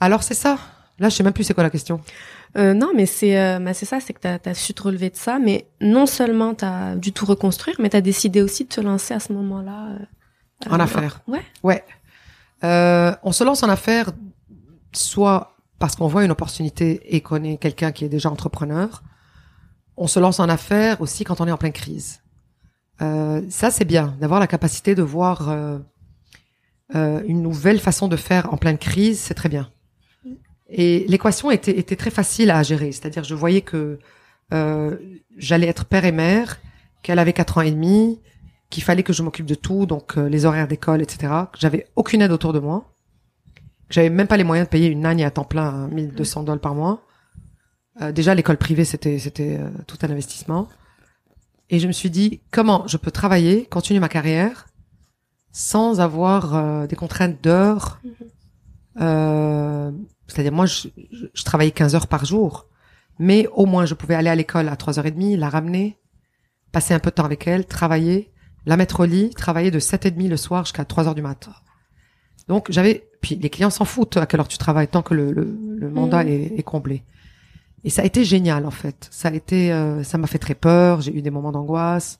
[0.00, 0.58] Alors c'est ça.
[0.98, 2.00] Là, je sais même plus c'est quoi la question.
[2.56, 5.10] Euh, non, mais c'est euh, bah, c'est ça, c'est que t'as as su te relever
[5.10, 8.80] de ça, mais non seulement t'as dû tout reconstruire, mais t'as décidé aussi de te
[8.80, 9.88] lancer à ce moment-là.
[9.88, 11.20] euh, En euh, affaires.
[11.26, 11.42] Ouais.
[11.64, 11.84] Ouais.
[12.62, 14.12] Euh, on se lance en affaires
[14.92, 19.02] soit parce qu'on voit une opportunité et qu'on est quelqu'un qui est déjà entrepreneur.
[19.96, 22.20] On se lance en affaires aussi quand on est en pleine crise.
[23.02, 25.48] Euh, ça, c'est bien d'avoir la capacité de voir
[26.94, 29.18] une nouvelle façon de faire en pleine crise.
[29.18, 29.68] C'est très bien.
[30.68, 32.92] Et l'équation était, était très facile à gérer.
[32.92, 33.98] C'est-à-dire, je voyais que
[34.52, 34.96] euh,
[35.36, 36.60] j'allais être père et mère,
[37.02, 38.20] qu'elle avait quatre ans et demi,
[38.70, 41.32] qu'il fallait que je m'occupe de tout, donc euh, les horaires d'école, etc.
[41.52, 42.92] Que j'avais aucune aide autour de moi.
[43.88, 46.44] Que j'avais même pas les moyens de payer une nanny à temps plein, à 1200
[46.44, 47.06] dollars par mois.
[48.00, 50.68] Euh, déjà, l'école privée, c'était c'était euh, tout un investissement.
[51.70, 54.66] Et je me suis dit, comment je peux travailler, continuer ma carrière,
[55.52, 58.00] sans avoir euh, des contraintes d'heures.
[59.00, 59.90] Euh,
[60.26, 62.66] C'est-à-dire, moi, je, je, je travaillais 15 heures par jour.
[63.18, 65.98] Mais au moins, je pouvais aller à l'école à 3h30, la ramener,
[66.72, 68.32] passer un peu de temps avec elle, travailler,
[68.66, 71.52] la mettre au lit, travailler de 7h30 le soir jusqu'à 3h du matin.
[72.48, 73.08] Donc, j'avais...
[73.20, 75.90] Puis, les clients s'en foutent à quelle heure tu travailles, tant que le, le, le
[75.90, 76.28] mandat Mhm.
[76.30, 77.02] est, est comblé.
[77.84, 79.08] Et ça a été génial, en fait.
[79.10, 79.72] Ça a été...
[79.72, 82.18] euh, ça m'a fait très peur, j'ai eu des moments d'angoisse.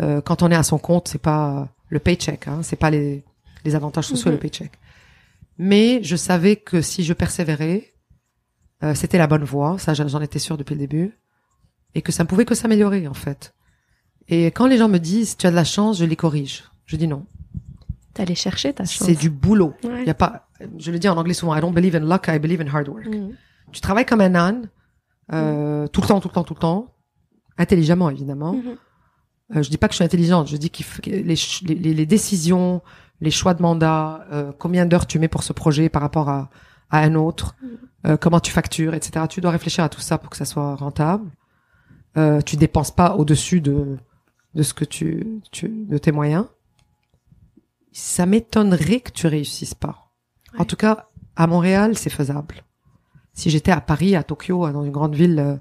[0.00, 3.24] Euh, quand on est à son compte, c'est pas le paycheck, hein, c'est pas les,
[3.64, 4.36] les avantages sociaux, Mhm.
[4.36, 4.72] le paycheck.
[5.64, 7.92] Mais je savais que si je persévérais,
[8.82, 11.18] euh, c'était la bonne voie, ça j'en étais sûre depuis le début,
[11.94, 13.54] et que ça ne pouvait que s'améliorer en fait.
[14.28, 16.64] Et quand les gens me disent tu as de la chance, je les corrige.
[16.86, 17.26] Je dis non,
[18.12, 19.06] T'allais chercher ta chance.
[19.06, 19.74] c'est du boulot.
[19.84, 20.04] Ouais.
[20.04, 20.48] Y a pas,
[20.78, 22.88] je le dis en anglais souvent, I don't believe in luck, I believe in hard
[22.88, 23.06] work.
[23.06, 23.34] Mhm.
[23.72, 24.68] Tu travailles comme un âne,
[25.32, 26.92] euh, tout le temps, tout le temps, tout le temps,
[27.56, 28.54] intelligemment évidemment.
[28.54, 28.76] Mhm.
[29.56, 32.82] Euh, je dis pas que je suis intelligente, je dis que les- les décisions,
[33.22, 36.50] les choix de mandat, euh, combien d'heures tu mets pour ce projet par rapport à,
[36.90, 37.54] à un autre,
[38.04, 39.26] euh, comment tu factures, etc.
[39.28, 41.30] Tu dois réfléchir à tout ça pour que ça soit rentable.
[42.16, 43.96] Euh, tu dépenses pas au-dessus de
[44.54, 46.46] de ce que tu, tu de tes moyens.
[47.92, 50.10] Ça m'étonnerait que tu réussisses pas.
[50.58, 52.56] En tout cas, à Montréal, c'est faisable.
[53.32, 55.56] Si j'étais à Paris, à Tokyo, dans une grande ville euh,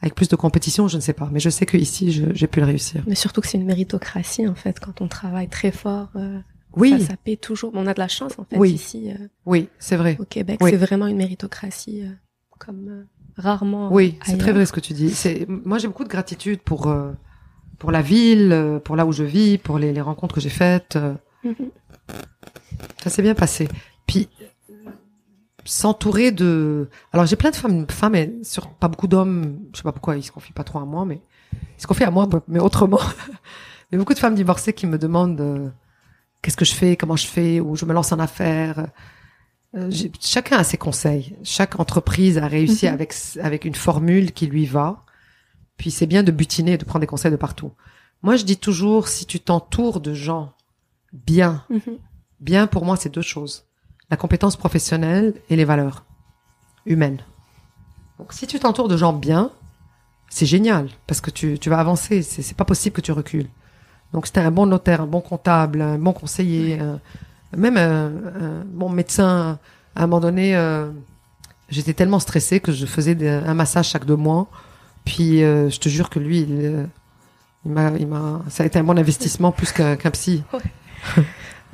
[0.00, 1.28] avec plus de compétition, je ne sais pas.
[1.30, 3.04] Mais je sais que ici, j'ai pu le réussir.
[3.06, 6.08] Mais surtout que c'est une méritocratie en fait, quand on travaille très fort.
[6.16, 6.40] Euh,
[6.76, 7.00] oui.
[7.00, 7.72] Ça, ça paie toujours.
[7.74, 8.72] On a de la chance en fait oui.
[8.72, 9.10] ici.
[9.10, 10.16] Euh, oui, c'est vrai.
[10.20, 12.10] Au Québec, c'est vraiment une méritocratie euh,
[12.58, 13.04] comme euh,
[13.36, 13.92] rarement.
[13.92, 15.10] Oui, c'est très vrai ce que tu dis.
[15.10, 17.12] C'est moi j'ai beaucoup de gratitude pour euh,
[17.78, 20.96] pour la ville, pour là où je vis, pour les, les rencontres que j'ai faites.
[21.44, 21.70] Mm-hmm.
[23.02, 23.68] Ça s'est bien passé.
[24.06, 24.28] Puis
[25.64, 26.88] s'entourer de.
[27.12, 29.60] Alors j'ai plein de femmes, femmes et sur pas beaucoup d'hommes.
[29.72, 31.20] Je sais pas pourquoi ils se confient pas trop à moi, mais
[31.78, 33.00] ils se confient à moi, mais autrement.
[33.92, 35.68] mais beaucoup de femmes divorcées qui me demandent euh,
[36.42, 38.88] qu'est-ce que je fais, comment je fais, ou je me lance en affaires?
[39.74, 41.36] Euh, chacun a ses conseils.
[41.42, 42.92] Chaque entreprise a réussi mhm.
[42.94, 45.04] avec avec une formule qui lui va.
[45.78, 47.72] Puis c'est bien de butiner, de prendre des conseils de partout.
[48.22, 50.52] Moi, je dis toujours, si tu t'entoures de gens
[51.12, 51.98] bien, mhm.
[52.40, 53.64] bien pour moi, c'est deux choses
[54.12, 56.04] la compétence professionnelle et les valeurs
[56.84, 57.22] humaines.
[58.18, 59.50] Donc si tu t'entoures de gens bien,
[60.28, 62.22] c'est génial parce que tu, tu vas avancer.
[62.22, 63.48] C'est, c'est pas possible que tu recules.
[64.12, 66.78] Donc c'était un bon notaire, un bon comptable, un bon conseiller,
[67.56, 68.10] même un,
[68.66, 69.58] bon médecin.
[69.94, 70.90] À un moment donné, euh,
[71.68, 74.48] j'étais tellement stressée que je faisais un massage chaque deux mois.
[75.04, 76.84] Puis euh, je te jure que lui, il, euh,
[77.64, 80.42] il m'a, il m'a, ça a été un bon investissement plus qu'un, psy.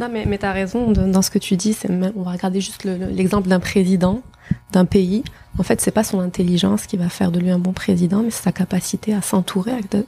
[0.01, 1.73] Non, mais, mais tu as raison dans ce que tu dis.
[1.73, 4.23] C'est on va regarder juste l'exemple d'un président
[4.71, 5.25] d'un pays.
[5.59, 8.31] En fait, c'est pas son intelligence qui va faire de lui un bon président, mais
[8.31, 10.07] c'est sa capacité à s'entourer avec de,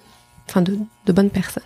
[0.49, 1.65] enfin de, de bonnes personnes.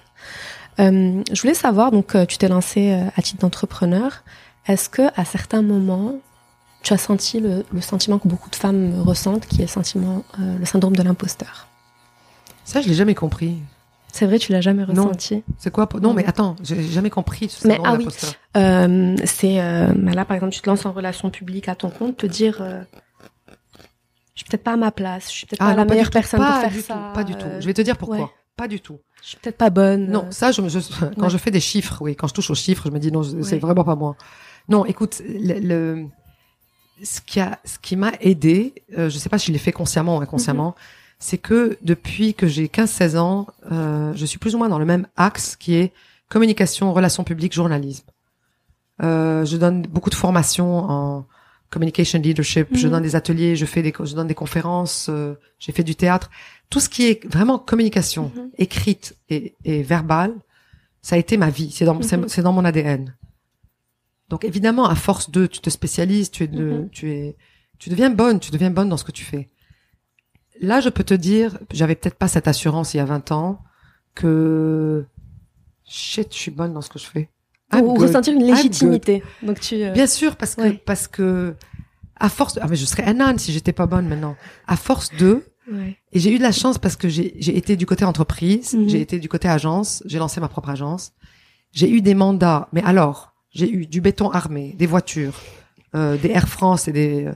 [0.81, 4.25] Euh, je voulais savoir, donc euh, tu t'es lancé euh, à titre d'entrepreneur.
[4.67, 6.15] Est-ce que à certains moments,
[6.83, 10.25] tu as senti le, le, sentiment que beaucoup de femmes ressentent, qui est le sentiment,
[10.41, 11.69] euh, le syndrome de l'imposteur?
[12.65, 13.59] Ça, je l'ai jamais compris.
[14.15, 15.43] C'est vrai, tu l'as jamais ressenti?
[15.59, 17.49] C'est quoi Non, mais attends, j'ai jamais compris.
[17.49, 18.07] Ce mais ah oui,
[18.57, 22.19] euh, c'est euh, là par exemple, tu te lances en relation publique à ton compte,
[22.19, 22.81] te dire, euh,
[23.49, 26.39] je suis peut-être pas à ma place, je suis peut-être ah, pas la meilleure personne
[26.39, 26.95] pour faire ça.
[26.95, 27.49] Tout, pas du tout.
[27.59, 28.31] Je vais te dire pourquoi.
[28.57, 29.01] Pas du tout.
[29.23, 30.11] Je suis peut-être pas bonne.
[30.11, 30.79] Non, ça, je, je
[31.19, 33.23] quand je fais des chiffres, oui, quand je touche aux chiffres, je me dis non,
[33.43, 34.17] c'est vraiment pas moi.
[34.69, 36.07] Non, écoute, le, le
[37.03, 39.73] ce qui a, ce qui m'a aidé, euh, je sais pas si je l'ai fait
[39.73, 40.77] consciemment ou inconsciemment.
[40.77, 40.83] Mhm
[41.25, 44.85] c'est que depuis que j'ai 15-16 ans, euh, je suis plus ou moins dans le
[44.85, 45.93] même axe qui est
[46.29, 48.05] communication, relations publiques, journalisme.
[49.03, 51.27] Euh, je donne beaucoup de formations en
[51.75, 52.93] communication leadership, je mhm.
[52.93, 56.31] donne des ateliers, je fais des, je donne des conférences, euh, j'ai fait du théâtre.
[56.71, 58.51] Tout ce qui est vraiment communication, mhm.
[58.59, 60.35] écrite et, et, verbale,
[61.03, 61.71] ça a été ma vie.
[61.71, 63.15] C'est dans, c'est dans mon ADN.
[64.31, 67.37] Donc évidemment, à force de, tu te spécialises, tu es, de, tu es,
[67.79, 69.51] tu deviens bonne, tu deviens bonne dans ce que tu fais
[70.61, 73.63] là, je peux te dire, j'avais peut-être pas cette assurance il y a 20 ans
[74.15, 75.05] que
[75.85, 77.31] shit, je suis bonne dans ce que je fais.
[77.83, 79.23] Ou ressentir une légitimité.
[79.43, 79.83] Donc tu.
[79.83, 81.55] Euh, Bien sûr, parce que parce que
[82.17, 84.37] à force, ah mais je serais un âne si j'étais pas bonne maintenant.
[84.67, 85.45] À force de.
[85.71, 85.97] Ouais.
[86.13, 88.89] Et j'ai eu de la chance parce que j'ai j'ai été du côté entreprise, mhm.
[88.89, 91.13] j'ai été du côté agence, j'ai lancé ma propre agence.
[91.73, 95.35] J'ai eu des mandats, mais alors j'ai eu du béton armé, des voitures,
[95.95, 97.29] euh, des Air France et des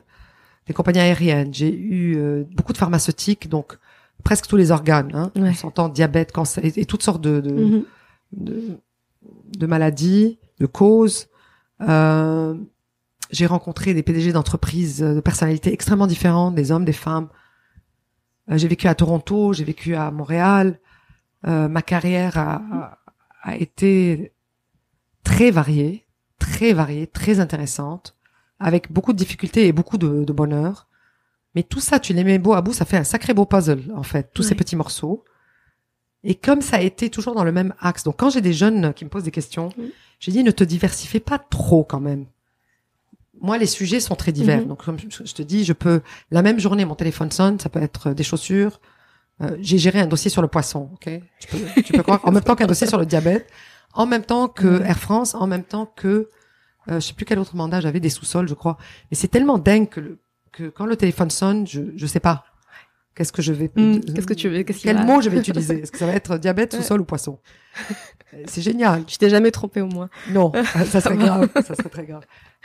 [0.69, 3.79] des compagnies aériennes, j'ai eu euh, beaucoup de pharmaceutiques, donc
[4.23, 7.85] presque tous les organes, hein, on s'entend diabète, cancer et, toutes sortes de de, mm-hmm.
[8.33, 8.79] de,
[9.23, 11.29] de, maladies, de causes.
[11.81, 12.55] Euh,
[13.31, 17.29] j'ai rencontré des PDG d'entreprises euh, de personnalités extrêmement différentes, des hommes, des femmes.
[18.51, 20.81] Euh, j'ai vécu à Toronto, j'ai vécu à Montréal.
[21.45, 22.99] ma carrière a,
[23.43, 24.33] a été
[25.23, 26.07] très variée,
[26.39, 28.17] très variée, très intéressante
[28.61, 30.89] avec beaucoup de difficultés et beaucoup de, de bonheur.
[31.55, 33.93] Mais tout ça, tu les mets beau à bout, ça fait un sacré beau puzzle,
[33.95, 35.25] en fait, tous ces petits morceaux.
[36.29, 38.93] Et comme ça a été toujours dans le même axe, donc quand j'ai des jeunes
[38.93, 39.71] qui me posent des questions,
[40.21, 42.27] j'ai dit ne te diversifie pas trop quand même.
[43.41, 44.61] Moi, les sujets sont très divers.
[44.61, 44.69] Mhm.
[44.69, 47.83] Donc, comme je te dis, je peux la même journée, mon téléphone sonne, ça peut
[47.83, 48.79] être des chaussures.
[49.41, 51.09] Euh, j'ai géré un dossier sur le poisson, ok?
[51.41, 53.49] Tu peux, tu peux croire, en même temps qu'un dossier sur le diabète,
[53.95, 56.29] en même temps que Air France, en même temps que
[56.91, 58.77] euh, je sais plus quel autre mandat j'avais, des sous-sols, je crois.
[59.11, 60.19] Mais c'est tellement dingue que,
[60.53, 62.45] que quand le téléphone sonne, je je sais pas.
[63.19, 65.91] Qu'est-ce que je vais hmm, Qu'est-ce que tu veux Quel mot je vais utiliser Est-ce
[65.91, 67.41] que ça va être diabète, sous-sol ou poisson
[68.47, 69.05] C'est génial.
[69.07, 70.09] Tu t'es jamais trompé au moins.
[70.31, 70.53] Non,
[70.87, 71.49] ça serait grave.
[71.57, 72.23] Ça serait très grave.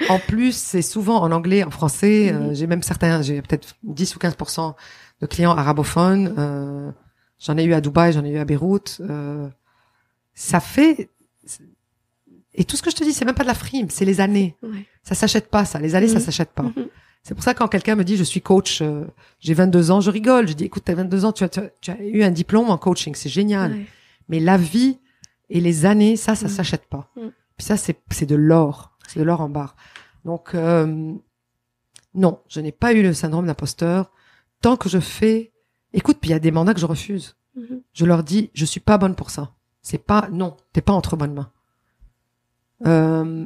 [0.09, 2.31] En plus, c'est souvent en anglais, en français.
[2.31, 2.53] Euh, mhm.
[2.53, 4.75] j'ai même certains, j'ai peut-être 10 ou 15%
[5.21, 6.35] de clients arabophones.
[6.37, 6.91] Euh,
[7.39, 9.01] j'en ai eu à Dubaï, j'en ai eu à Beyrouth.
[9.01, 9.49] Euh,
[10.35, 11.09] ça fait
[12.53, 14.21] et tout ce que je te dis, c'est même pas de la frime, c'est les
[14.21, 14.55] années.
[14.61, 14.85] Ouais.
[15.01, 15.79] Ça s'achète pas, ça.
[15.79, 16.25] Les années, ça mhm.
[16.25, 16.61] s'achète pas.
[16.61, 16.89] Mhm.
[17.23, 19.05] C'est pour ça quand quelqu'un me dit je suis coach, euh,
[19.39, 20.47] j'ai 22 ans, je rigole.
[20.47, 23.15] Je dis écoute, t'as 22 ans, tu as, tu as, eu un diplôme en coaching,
[23.15, 23.77] c'est génial.
[24.29, 24.99] Mais la vie
[25.49, 26.53] et les années, ça, ça mhm.
[26.53, 27.09] s'achète pas.
[27.57, 29.75] Puis ça, c'est c'est de l'or, c'est de l'or en barre.
[30.25, 31.13] Donc euh,
[32.13, 34.11] non, je n'ai pas eu le syndrome d'imposteur
[34.61, 35.53] tant que je fais
[35.93, 37.35] Écoute, puis il y a des mandats que je refuse.
[37.55, 37.81] Mhm.
[37.93, 39.53] Je leur dis, je suis pas bonne pour ça.
[39.81, 41.51] C'est pas, non, t'es pas entre bonnes mains.
[42.85, 43.45] Euh,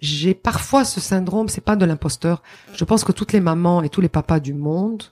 [0.00, 2.42] j'ai parfois ce syndrome, c'est pas de l'imposteur.
[2.74, 5.04] Je pense que toutes les mamans et tous les papas du monde,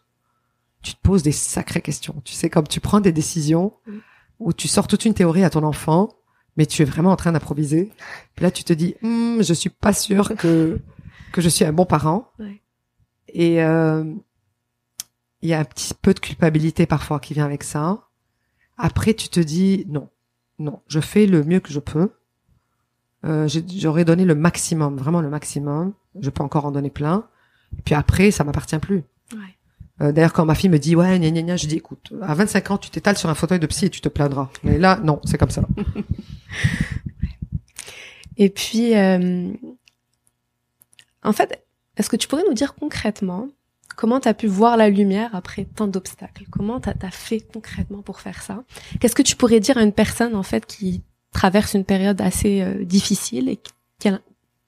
[0.82, 2.20] tu te poses des sacrées questions.
[2.24, 3.98] Tu sais, comme tu prends des décisions Mm.
[4.40, 6.08] où tu sors toute une théorie à ton enfant,
[6.56, 7.90] mais tu es vraiment en train d'improviser.
[8.38, 10.80] Là, tu te dis, Hum, je suis pas sûre que
[11.32, 12.30] que je suis un bon parent.
[12.38, 12.62] Ouais.
[13.28, 14.04] Et euh,
[15.42, 18.08] il y a un petit peu de culpabilité parfois qui vient avec ça.
[18.78, 20.08] Après, tu te dis non,
[20.58, 22.10] non, je fais le mieux que je peux.
[23.24, 25.92] Euh, J'aurais donné le maximum, vraiment le maximum.
[26.20, 27.26] Je peux encore en donner plein.
[27.78, 29.04] Et puis après, ça m'appartient plus.
[29.32, 29.56] Ouais.
[30.00, 32.34] Euh, D'ailleurs, quand ma fille me dit ouais, gna gna gna, je dis écoute, à
[32.34, 34.48] 25 ans, tu t'étales sur un fauteuil de psy et tu te plaindras.
[34.62, 35.62] Mais là, non, c'est comme ça.
[38.40, 39.52] Et puis, euh,
[41.24, 41.64] en fait,
[41.96, 43.48] est-ce que tu pourrais nous dire concrètement
[43.96, 46.44] comment tu as pu voir la lumière après tant d'obstacles?
[46.50, 48.62] Comment tu as fait concrètement pour faire ça?
[49.00, 51.02] Qu'est-ce que tu pourrais dire à une personne, en fait, qui
[51.38, 53.60] traverse une période assez euh, difficile et
[54.00, 54.18] qui a,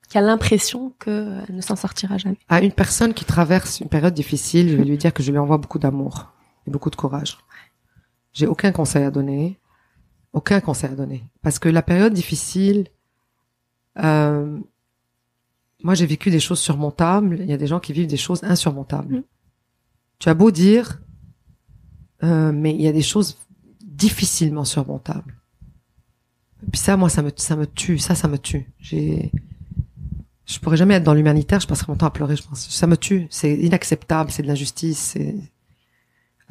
[0.07, 4.13] qui a l'impression qu'elle ne s'en sortira jamais À une personne qui traverse une période
[4.13, 6.31] difficile, je vais lui dire que je lui envoie beaucoup d'amour
[6.65, 7.37] et beaucoup de courage.
[8.31, 9.59] J'ai aucun conseil à donner,
[10.31, 12.87] aucun conseil à donner, parce que la période difficile,
[13.99, 14.57] euh,
[15.83, 17.37] moi j'ai vécu des choses surmontables.
[17.41, 19.17] Il y a des gens qui vivent des choses insurmontables.
[19.17, 19.23] Mm.
[20.19, 21.01] Tu as beau dire,
[22.23, 23.39] euh, mais il y a des choses
[23.81, 25.40] difficilement surmontables.
[26.69, 27.97] Puis ça, moi, ça me, ça me tue.
[27.97, 28.69] Ça, ça me tue.
[28.79, 29.31] J'ai,
[30.45, 31.59] je pourrais jamais être dans l'humanitaire.
[31.59, 32.35] Je passerai mon temps à pleurer.
[32.35, 32.69] Je pense.
[32.69, 33.27] Ça me tue.
[33.29, 34.31] C'est inacceptable.
[34.31, 35.17] C'est de l'injustice.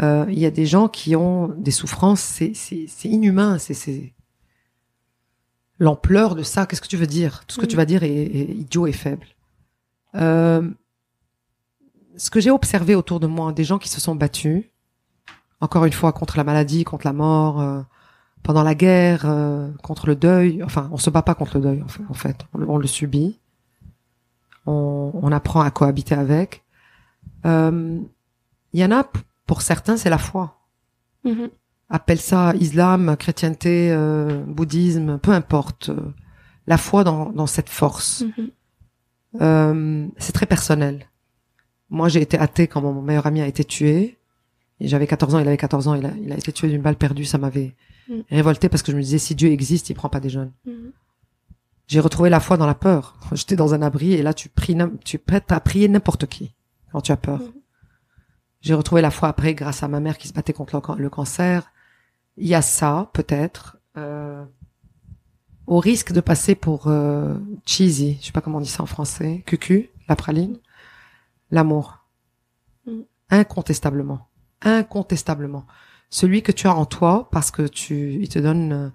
[0.03, 2.21] Euh, il y a des gens qui ont des souffrances.
[2.21, 3.59] C'est, c'est, c'est inhumain.
[3.59, 4.15] C'est, c'est
[5.79, 6.67] l'ampleur de ça.
[6.67, 7.45] Qu'est-ce que tu veux dire?
[7.47, 9.27] Tout ce que tu vas dire est, est idiot et faible.
[10.17, 10.69] Euh,
[12.17, 14.65] ce que j'ai observé autour de moi, des gens qui se sont battus,
[15.61, 17.61] encore une fois contre la maladie, contre la mort.
[17.61, 17.81] euh,
[18.43, 20.63] pendant la guerre, euh, contre le deuil.
[20.63, 22.37] Enfin, on se bat pas contre le deuil, en fait.
[22.55, 23.39] On, le- on le subit.
[24.67, 26.63] On, on apprend à cohabiter avec.
[27.47, 27.99] Euh,
[28.73, 29.05] Il y en a,
[29.47, 30.59] pour certains, c'est la foi.
[31.25, 31.49] Mhm.
[31.89, 35.89] Appelle ça islam, chrétienté, euh, bouddhisme, peu importe.
[35.91, 36.01] euh,
[36.67, 38.23] la foi dans, dans cette force.
[38.23, 38.51] Mhm.
[39.41, 41.07] Euh, c'est très personnel.
[41.89, 44.19] Moi, j'ai été athée quand mon meilleur ami a été tué.
[44.81, 46.97] J'avais 14 ans, il avait 14 ans, il a, il a été tué d'une balle
[46.97, 47.75] perdue, ça m'avait
[48.11, 48.21] Mm.
[48.31, 50.51] révolté parce que je me disais, si Dieu existe, il prend pas des jeunes.
[50.67, 50.91] Mhm.
[51.87, 53.17] J'ai retrouvé la foi dans la peur.
[53.33, 56.55] J'étais dans un abri et là, tu pries, tu es prête à prier n'importe qui
[56.93, 57.39] quand tu as peur.
[57.41, 57.53] Mhm.
[58.63, 60.97] J'ai retrouvé la foi après grâce à ma mère qui se battait contre le, can-
[60.97, 61.71] le cancer.
[62.37, 63.79] Il y a ça, peut-être.
[63.97, 64.45] Euh,
[65.67, 67.35] au risque de passer pour euh,
[67.65, 70.57] cheesy, je sais pas comment on dit ça en français, cucu, la praline,
[71.51, 72.05] l'amour.
[72.87, 73.01] Mm.
[73.31, 74.29] Incontestablement.
[74.63, 75.65] Incontestablement.
[76.11, 78.89] Celui que tu as en toi parce que tu, il te donne euh,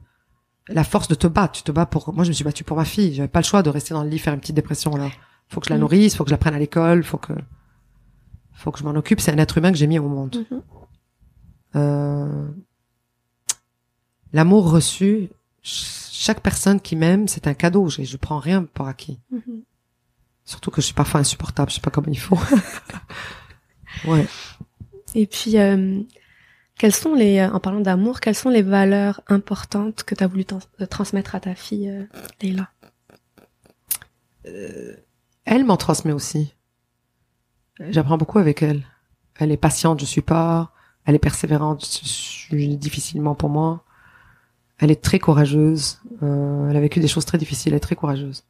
[0.68, 1.53] la force de te battre.
[1.53, 3.13] Tu te bats pour, moi je me suis battue pour ma fille.
[3.13, 5.09] J'avais pas le choix de rester dans le lit faire une petite dépression là.
[5.47, 5.82] Faut que je la Mm.
[5.82, 7.34] nourrisse, faut que je la prenne à l'école, faut que,
[8.53, 9.22] faut que je m'en occupe.
[9.22, 10.45] C'est un être humain que j'ai mis au monde.
[10.51, 10.61] Mhm.
[11.76, 12.47] Euh,
[14.34, 15.30] L'amour reçu,
[15.63, 17.88] ch- chaque personne qui m'aime, c'est un cadeau.
[17.89, 19.20] Je, je prends rien pour acquis.
[19.32, 19.61] Mhm.
[20.43, 22.38] Surtout que je suis parfois insupportable, je sais pas comment il faut.
[24.07, 24.28] ouais.
[25.16, 26.01] Et puis, euh,
[26.78, 30.28] quelles sont les, euh, en parlant d'amour, quelles sont les valeurs importantes que tu as
[30.28, 32.06] voulu euh, transmettre à ta fille, euh,
[32.42, 32.70] Leila?
[35.46, 36.54] Elle m'en transmet aussi.
[37.80, 38.84] J'apprends beaucoup avec elle.
[39.38, 40.72] Elle est patiente, je suis pas.
[41.06, 43.84] Elle est persévérante, je suis difficilement pour moi.
[44.78, 46.02] Elle est très courageuse.
[46.24, 47.74] Euh, elle a vécu des choses très difficiles.
[47.74, 48.44] Elle est très courageuse.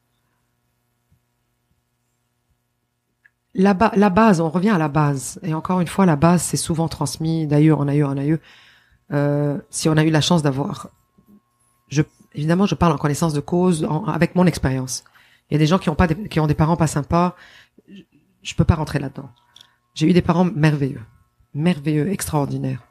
[3.56, 5.40] La, ba- la base, on revient à la base.
[5.42, 8.40] Et encore une fois, la base, c'est souvent transmis d'ailleurs en ailleurs en ailleurs.
[9.14, 10.90] Euh, si on a eu la chance d'avoir,
[11.88, 12.02] je,
[12.34, 15.04] évidemment, je parle en connaissance de cause, en- avec mon expérience.
[15.50, 17.36] Il y a des gens qui ont pas, des, qui ont des parents pas sympas.
[17.88, 18.02] Je,
[18.42, 19.30] je peux pas rentrer là-dedans.
[19.94, 21.02] J'ai eu des parents merveilleux,
[21.54, 22.82] merveilleux, extraordinaires.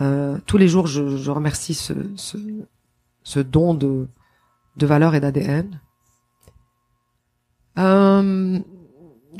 [0.00, 2.38] Euh, tous les jours, je, je remercie ce, ce,
[3.24, 4.08] ce don de,
[4.78, 5.78] de valeur et d'ADN.
[7.78, 8.58] Euh,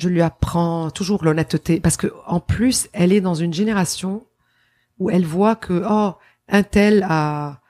[0.00, 4.24] je lui apprends toujours l'honnêteté parce que en plus, elle est dans une génération
[4.98, 6.14] où elle voit que oh
[6.48, 7.60] un tel a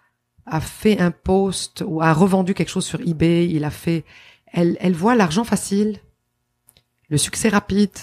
[0.46, 4.04] a fait un post ou a revendu quelque chose sur eBay, il a fait
[4.52, 5.98] elle elle voit l'argent facile,
[7.08, 7.96] le succès rapide,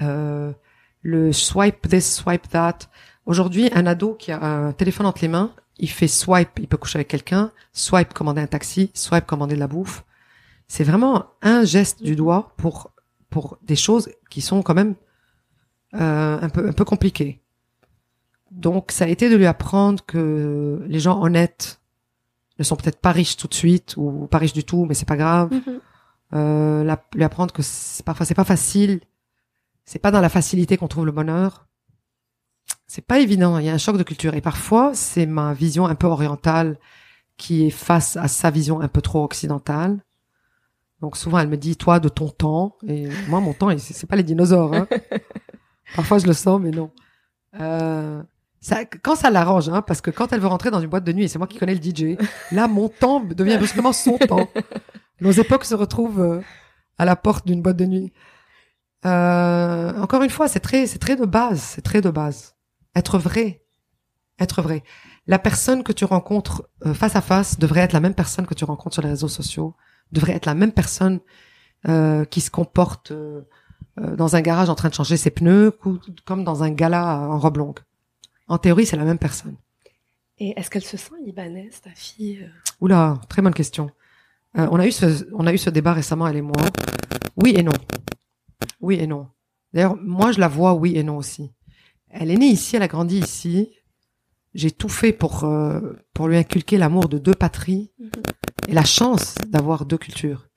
[0.00, 0.52] euh,
[1.00, 2.78] le swipe this, swipe that.
[3.26, 6.76] Aujourd'hui, un ado qui a un téléphone entre les mains, il fait swipe, il peut
[6.76, 10.04] coucher avec quelqu'un, swipe commander un taxi, swipe commander de la bouffe.
[10.68, 12.91] C'est vraiment un geste du doigt pour
[13.32, 14.94] pour des choses qui sont quand même
[15.94, 17.40] euh, un peu un peu compliquées.
[18.52, 21.80] Donc, ça a été de lui apprendre que les gens honnêtes
[22.58, 25.08] ne sont peut-être pas riches tout de suite ou pas riches du tout, mais c'est
[25.08, 25.50] pas grave.
[25.52, 25.80] Mhm.
[26.34, 27.62] Euh, la- lui apprendre que
[28.04, 29.00] parfois c'est pas facile.
[29.84, 31.66] C'est pas dans la facilité qu'on trouve le bonheur.
[32.86, 33.58] C'est pas évident.
[33.58, 36.78] Il y a un choc de culture et parfois c'est ma vision un peu orientale
[37.38, 39.98] qui est face à sa vision un peu trop occidentale.
[41.02, 44.16] Donc souvent elle me dit toi de ton temps et moi mon temps c'est pas
[44.16, 44.72] les dinosaures.
[44.72, 44.88] Hein.
[45.96, 46.90] parfois je le sens mais non.
[47.60, 48.22] Euh,
[48.60, 51.12] ça, quand ça l'arrange, hein, parce que quand elle veut rentrer dans une boîte de
[51.12, 52.16] nuit, et c'est moi qui connais le DJ,
[52.52, 54.48] là mon temps devient brusquement son temps.
[55.20, 56.40] Nos époques se retrouvent euh,
[56.98, 58.12] à la porte d'une boîte de nuit.
[59.04, 62.54] Euh, encore une fois, c'est très, c'est très de base, c'est très de base.
[62.94, 63.64] Être vrai,
[64.38, 64.84] être vrai.
[65.26, 68.54] La personne que tu rencontres euh, face à face devrait être la même personne que
[68.54, 69.74] tu rencontres sur les réseaux sociaux,
[70.12, 71.20] devrait être la même personne
[71.88, 73.42] euh, qui se comporte euh,
[73.98, 77.18] euh, dans un garage en train de changer ses pneus, ou comme dans un gala
[77.18, 77.80] en robe longue.
[78.48, 79.56] En théorie, c'est la même personne.
[80.38, 82.48] Et est-ce qu'elle se sent libanaise, ta fille euh?
[82.80, 83.90] Oula, très bonne question.
[84.58, 86.56] Euh, on a eu ce, on a eu ce débat récemment, elle et moi.
[87.36, 87.72] Oui et non.
[88.80, 89.28] Oui et non.
[89.72, 91.52] D'ailleurs, moi, je la vois oui et non aussi.
[92.08, 93.70] Elle est née ici, elle a grandi ici.
[94.54, 95.80] J'ai tout fait pour euh,
[96.12, 97.90] pour lui inculquer l'amour de deux patries
[98.68, 100.48] et la chance d'avoir deux cultures.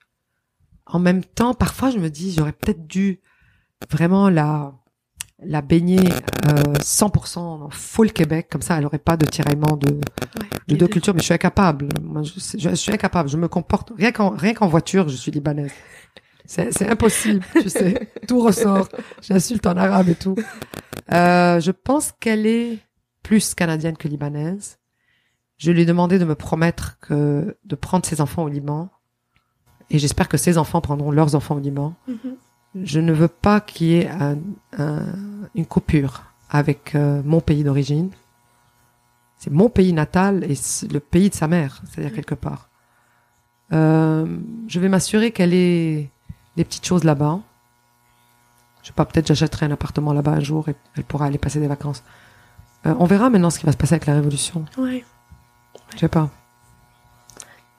[0.86, 3.20] En même temps, parfois, je me dis, j'aurais peut-être dû
[3.90, 4.74] vraiment la
[5.44, 6.00] la baigner
[6.48, 10.76] euh, 100% en full Québec, comme ça, elle aurait pas de tiraillement de Ouais, de
[10.76, 11.88] deux cultures, mais je suis incapable.
[12.02, 13.28] Moi, je, je suis incapable.
[13.28, 15.72] Je me comporte rien qu'en rien qu'en voiture, je suis libanaise.
[16.44, 18.10] C'est c'est impossible, tu sais.
[18.26, 18.88] Tout ressort.
[19.20, 20.36] J'insulte en arabe et tout.
[21.12, 22.78] Euh, je pense qu'elle est
[23.22, 24.78] plus canadienne que libanaise.
[25.58, 28.88] Je lui ai demandé de me promettre que de prendre ses enfants au Liban,
[29.90, 31.94] et j'espère que ses enfants prendront leurs enfants au Liban.
[32.08, 32.36] Mhm.
[32.84, 34.36] Je ne veux pas qu'il y ait un-
[34.76, 35.14] un-
[35.54, 38.10] une coupure avec euh, mon pays d'origine.
[39.38, 40.54] C'est mon pays natal et
[40.92, 42.68] le pays de sa mère, c'est-à-dire quelque part.
[43.72, 44.26] Euh,
[44.68, 46.10] je vais m'assurer qu'elle ait
[46.56, 47.40] des petites choses là-bas.
[48.82, 51.58] Je sais pas, peut-être j'achèterai un appartement là-bas un jour et elle pourra aller passer
[51.60, 52.02] des vacances.
[52.86, 54.64] Euh, on verra maintenant ce qui va se passer avec la révolution.
[54.78, 55.04] Ouais.
[55.94, 56.30] Je sais pas.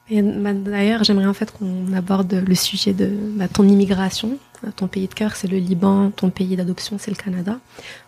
[0.10, 4.38] D'ailleurs, j'aimerais en fait qu'on aborde le sujet de bah, ton immigration.
[4.76, 6.12] Ton pays de cœur, c'est le Liban.
[6.12, 7.60] Ton pays d'adoption, c'est le Canada.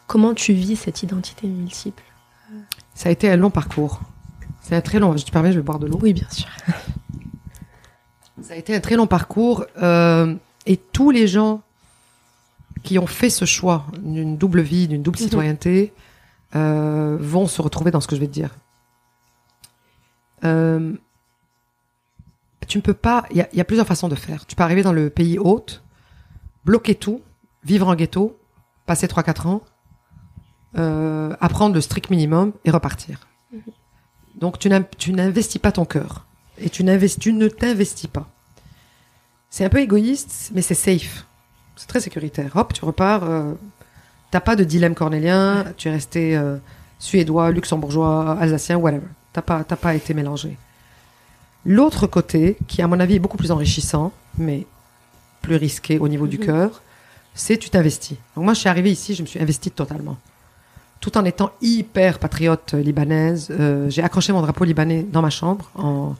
[0.07, 2.01] Comment tu vis cette identité multiple?
[2.95, 3.99] Ça a été un long parcours.
[4.61, 5.15] C'est un très long.
[5.17, 5.99] Je te permets, je vais boire de l'eau.
[6.01, 6.47] Oui, bien sûr.
[8.41, 10.33] Ça a été un très long parcours euh,
[10.65, 11.61] et tous les gens
[12.83, 15.23] qui ont fait ce choix d'une double vie, d'une double Mhm.
[15.25, 15.93] citoyenneté,
[16.55, 18.51] euh, vont se retrouver dans ce que je vais te dire.
[20.43, 20.93] Euh,
[22.67, 23.25] tu ne peux pas.
[23.31, 24.45] Il y a, il y a plusieurs façons de faire.
[24.45, 25.81] Tu peux arriver dans le pays hôte,
[26.65, 27.21] bloquer tout,
[27.63, 28.37] vivre en ghetto,
[28.85, 29.61] passer 3-4 ans,
[30.77, 33.27] euh, apprendre le strict minimum et repartir.
[34.39, 36.25] Donc tu n'in- tu n'investis pas ton cœur
[36.59, 36.83] et tu,
[37.19, 38.29] tu ne t'investis pas.
[39.49, 41.25] C'est un peu égoïste, mais c'est safe.
[41.75, 42.55] C'est très sécuritaire.
[42.55, 43.23] Hop, tu repars.
[43.23, 43.53] Euh,
[44.31, 45.65] T'as pas de dilemme cornélien.
[45.75, 46.57] Tu es resté euh,
[46.99, 49.07] suédois, luxembourgeois, alsacien, whatever.
[49.33, 50.57] T'as pas, t'as pas été mélangé.
[51.65, 54.65] L'autre côté, qui à mon avis est beaucoup plus enrichissant, mais
[55.41, 56.45] plus risqué au niveau du Mhm.
[56.45, 56.81] cœur,
[57.35, 58.17] c'est tu t'investis.
[58.35, 60.17] Donc moi, je suis arrivée ici, je me suis investie totalement.
[60.99, 63.47] Tout en étant hyper patriote euh, libanaise.
[63.51, 65.69] Euh, J'ai accroché mon drapeau libanais dans ma chambre.
[65.75, 66.15] En,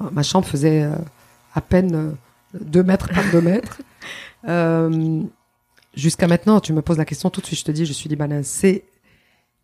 [0.00, 0.94] en- ma chambre faisait euh,
[1.54, 2.10] à peine euh,
[2.60, 3.78] deux mètres par deux mètres.
[5.94, 8.08] Jusqu'à maintenant, tu me poses la question tout de suite, je te dis, je suis
[8.08, 8.46] libanaise.
[8.46, 8.84] C'est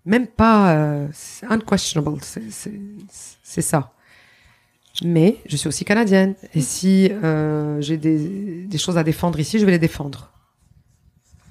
[0.05, 1.09] même pas euh,
[1.49, 3.93] unquestionable, c'est- ça.
[5.05, 6.35] Mais je suis aussi canadienne.
[6.55, 10.31] Et si euh, j'ai des, des choses à défendre ici, je vais les défendre.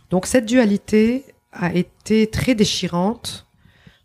[0.09, 3.47] Donc cette dualité a été très déchirante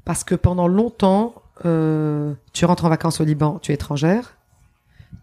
[0.05, 1.35] parce que pendant longtemps,
[1.65, 4.37] euh, tu rentres en vacances au Liban, tu es étrangère.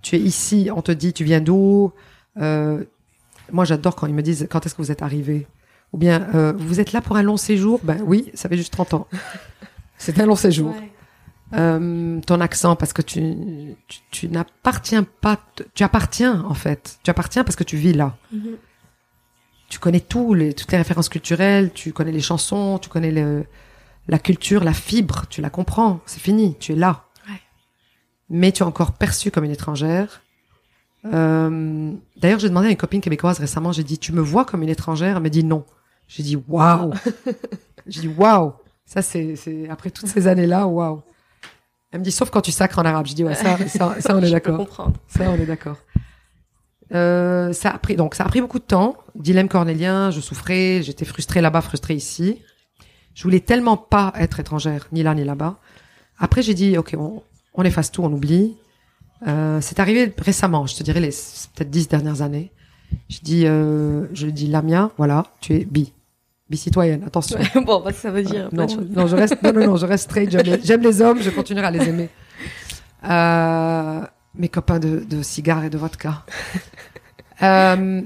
[0.01, 1.91] Tu es ici, on te dit, tu viens d'où?
[2.38, 2.84] Euh,
[3.51, 5.47] Moi, j'adore quand ils me disent, quand est-ce que vous êtes arrivé
[5.94, 7.80] Ou bien, euh, vous êtes là pour un long séjour?
[7.84, 9.08] Ben oui, ça fait juste 30 ans.
[9.98, 10.76] C'est un long séjour.
[11.54, 13.22] Euh, ton accent parce que tu
[13.88, 15.39] tu, tu n'appartiens pas
[15.76, 16.98] tu appartiens en fait.
[17.04, 18.18] Tu appartiens parce que tu vis là.
[18.32, 18.56] Mhm.
[19.70, 23.46] tu connais tout les toutes les références culturelles tu connais les chansons tu connais le,
[24.08, 26.00] la culture la fibre tu la comprends.
[26.08, 27.06] C'est fini tu es là.
[27.30, 27.39] Ouais.
[28.32, 30.24] mais tu es encore perçue comme une étrangère.
[31.06, 34.64] Euh, d'ailleurs j'ai demandé à une copine québécoise récemment j'ai dit tu me vois comme
[34.64, 35.66] une étrangère elle m'a dit non
[36.08, 36.93] j'ai dit waouh
[37.88, 38.54] j'ai dit waouh
[38.86, 41.01] ça c'est c'est après toutes ces années là waouh
[41.91, 43.06] elle me dit sauf quand tu sacres en arabe.
[43.06, 44.91] Je dis ouais ça ça, ça on est d'accord.
[45.08, 45.78] Ça on est d'accord.
[46.93, 48.97] Euh, ça a pris donc ça a pris beaucoup de temps.
[49.14, 52.41] Dilemme cornélien, je souffrais, j'étais frustrée là-bas, frustrée ici.
[53.14, 55.60] Je voulais tellement pas être étrangère, ni là ni là-bas.
[56.18, 57.22] Après, j'ai dit, ok, on,
[57.54, 58.56] on efface tout, on oublie.
[59.28, 61.10] Euh, c'est arrivé récemment, je te dirais les
[61.56, 62.51] peut-être dix dernières années.
[63.09, 65.93] Je dis, euh, je dis Lamia, voilà, tu es bi,
[66.49, 67.03] bi citoyenne.
[67.05, 67.39] Attention.
[67.65, 68.49] bon, bah, ça veut dire.
[68.51, 70.31] non, non, je reste, non, non, non, je reste straight.
[70.31, 72.09] J'aime les, j'aime les hommes, je continuerai à les aimer.
[73.05, 74.01] Euh,
[74.36, 76.23] mes copains de, de cigares et de vodka.
[77.43, 78.01] euh,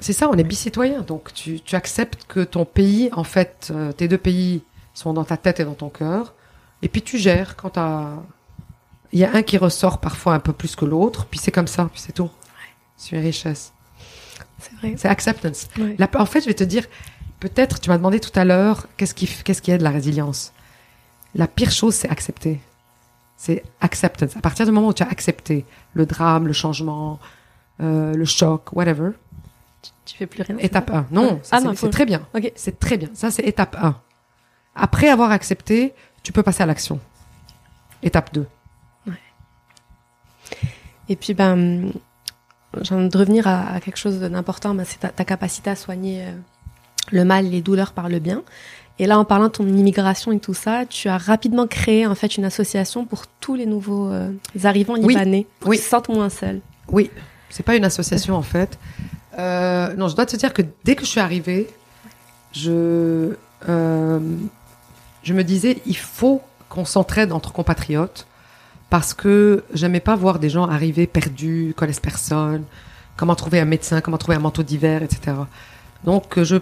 [0.00, 1.02] c'est ça, on est bi-citoyen.
[1.02, 4.62] Donc, tu, tu acceptes que ton pays, en fait, euh, tes deux pays
[4.94, 6.34] sont dans ta tête et dans ton cœur.
[6.82, 8.10] Et puis, tu gères quand t'as.
[9.12, 11.68] Il y a un qui ressort parfois un peu plus que l'autre, puis c'est comme
[11.68, 12.30] ça, puis c'est tout.
[12.96, 13.72] C'est une richesse.
[14.58, 14.94] C'est vrai.
[14.96, 15.68] C'est acceptance.
[15.78, 15.96] Ouais.
[15.98, 16.84] La- en fait, je vais te dire,
[17.40, 20.52] peut-être, tu m'as demandé tout à l'heure, qu'est-ce qui, qu'est-ce qui est de la résilience
[21.34, 22.60] La pire chose, c'est accepter.
[23.36, 24.36] C'est acceptance.
[24.36, 27.18] À partir du moment où tu as accepté le drame, le changement,
[27.80, 29.10] euh, le choc, whatever,
[30.06, 30.56] Tu fais plus rien.
[30.58, 31.06] étape 1.
[31.10, 32.26] Non, ça, Ah c'est, non, c'est faut- très bien.
[32.54, 33.08] C'est très bien.
[33.14, 33.96] Ça, c'est étape 1.
[34.76, 35.92] Après avoir accepté,
[36.22, 37.00] tu peux passer à l'action.
[38.02, 38.46] Étape 2.
[41.08, 41.92] Et puis, ben,
[42.82, 45.76] j'ai envie de revenir à, à quelque chose d'important, ben, c'est ta, ta capacité à
[45.76, 46.30] soigner euh,
[47.12, 48.42] le mal, les douleurs par le bien.
[49.00, 52.14] Et là, en parlant de ton immigration et tout ça, tu as rapidement créé en
[52.14, 54.30] fait une association pour tous les nouveaux euh,
[54.62, 55.14] arrivants Oui.
[55.14, 55.76] libanais, pour Oui.
[55.76, 56.60] qu'ils se sentent moins seuls.
[56.88, 57.10] Oui,
[57.50, 58.78] c'est pas une association en fait.
[59.38, 61.68] Euh, non, je dois te dire que dès que je suis arrivée,
[62.52, 63.34] je
[63.68, 64.20] euh,
[65.24, 68.26] je me disais il faut qu'on s'entraide entre compatriotes
[68.90, 72.64] parce que j'aimais pas voir des gens arriver perdus, connaissent personne,
[73.16, 75.32] comment trouver un médecin, comment trouver un manteau d'hiver, etc.
[76.04, 76.56] Donc euh, je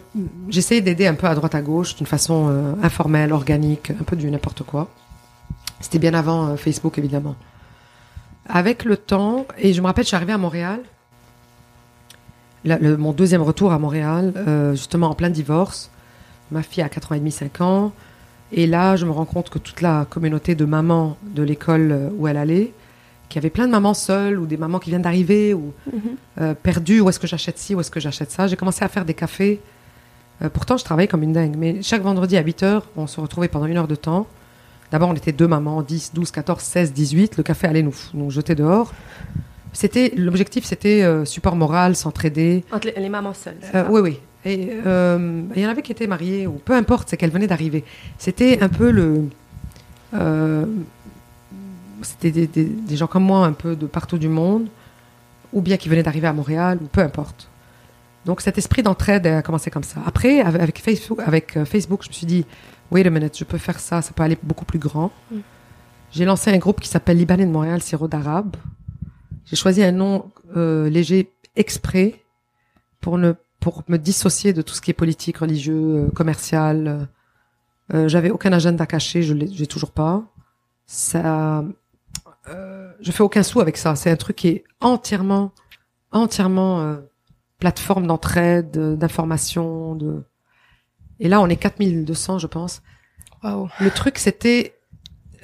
[0.48, 4.16] j'essayais d'aider un peu à droite à gauche d'une façon euh, informelle, organique, un peu
[4.16, 4.88] du n'importe quoi.
[5.80, 7.34] C'était bien avant euh, Facebook évidemment.
[8.48, 10.80] Avec le temps, et je me rappelle, je suis arrivée à Montréal,
[12.64, 14.34] mon deuxième retour à Montréal,
[14.72, 15.90] justement en plein divorce.
[16.50, 17.92] Ma fille a 4 ans et demi, 5 ans.
[18.52, 22.08] Et là, je me rends compte que toute la communauté de mamans de l'école euh,
[22.18, 22.72] où elle allait,
[23.28, 25.72] qu'il y avait plein de mamans seules ou des mamans qui viennent d'arriver ou
[26.40, 28.46] euh, perdues, où est-ce que j'achète ci, où est-ce que j'achète ça.
[28.46, 29.60] J'ai commencé à faire des cafés.
[30.42, 31.54] Euh, pourtant, je travaillais comme une dingue.
[31.56, 34.26] Mais chaque vendredi à 8 heures, on se retrouvait pendant une heure de temps.
[34.90, 37.38] D'abord, on était deux mamans, 10, 12, 14, 16, 18.
[37.38, 38.92] Le café allait nous, nous jeter dehors.
[39.72, 42.64] C'était l'objectif, c'était euh, support moral, s'entraider.
[42.70, 43.56] Entre les, les mamans seules.
[43.88, 44.20] oui, oui.
[44.44, 47.46] Et euh, il y en avait qui étaient mariées ou peu importe, c'est qu'elles venaient
[47.46, 47.84] d'arriver.
[48.18, 49.28] C'était un peu le.
[50.14, 50.66] euh,
[52.02, 54.66] c'était des, des- des gens comme moi, un peu de partout du monde,
[55.52, 57.48] ou bien qui venaient d'arriver à Montréal, ou peu importe.
[58.24, 60.00] Donc cet esprit d'entraide a commencé comme ça.
[60.06, 62.44] Après, avec avec Facebook, avec euh, Facebook, je me suis dit,
[62.90, 65.12] wait a minute, je peux faire ça, ça peut aller beaucoup plus grand.
[65.30, 65.36] Mm.
[66.10, 68.56] J'ai lancé un groupe qui s'appelle Libanais de Montréal, Sirop d'Arabe.
[69.46, 72.20] J'ai choisi un nom euh, léger exprès
[73.00, 73.32] pour ne
[73.62, 76.88] pour me dissocier de tout ce qui est politique, religieux, euh, commercial.
[76.88, 77.06] Euh,
[77.94, 80.24] euh, J'avais aucun agenda caché, je l'ai toujours pas.
[80.86, 81.64] Ça,
[82.48, 83.94] euh, je fais aucun sou avec ça.
[83.94, 85.52] C'est un truc qui est entièrement,
[86.10, 86.96] entièrement euh,
[87.60, 90.24] plateforme d'entraide, euh, d'information, de.
[91.20, 92.82] Et là, on est 4200, je pense.
[93.44, 93.68] Waouh.
[93.80, 94.74] Le truc, c'était,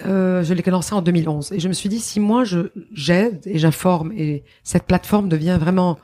[0.07, 3.43] euh, je l'ai lancé en 2011, et je me suis dit, si moi je j'aide
[3.45, 5.99] et j'informe, et cette plateforme devient vraiment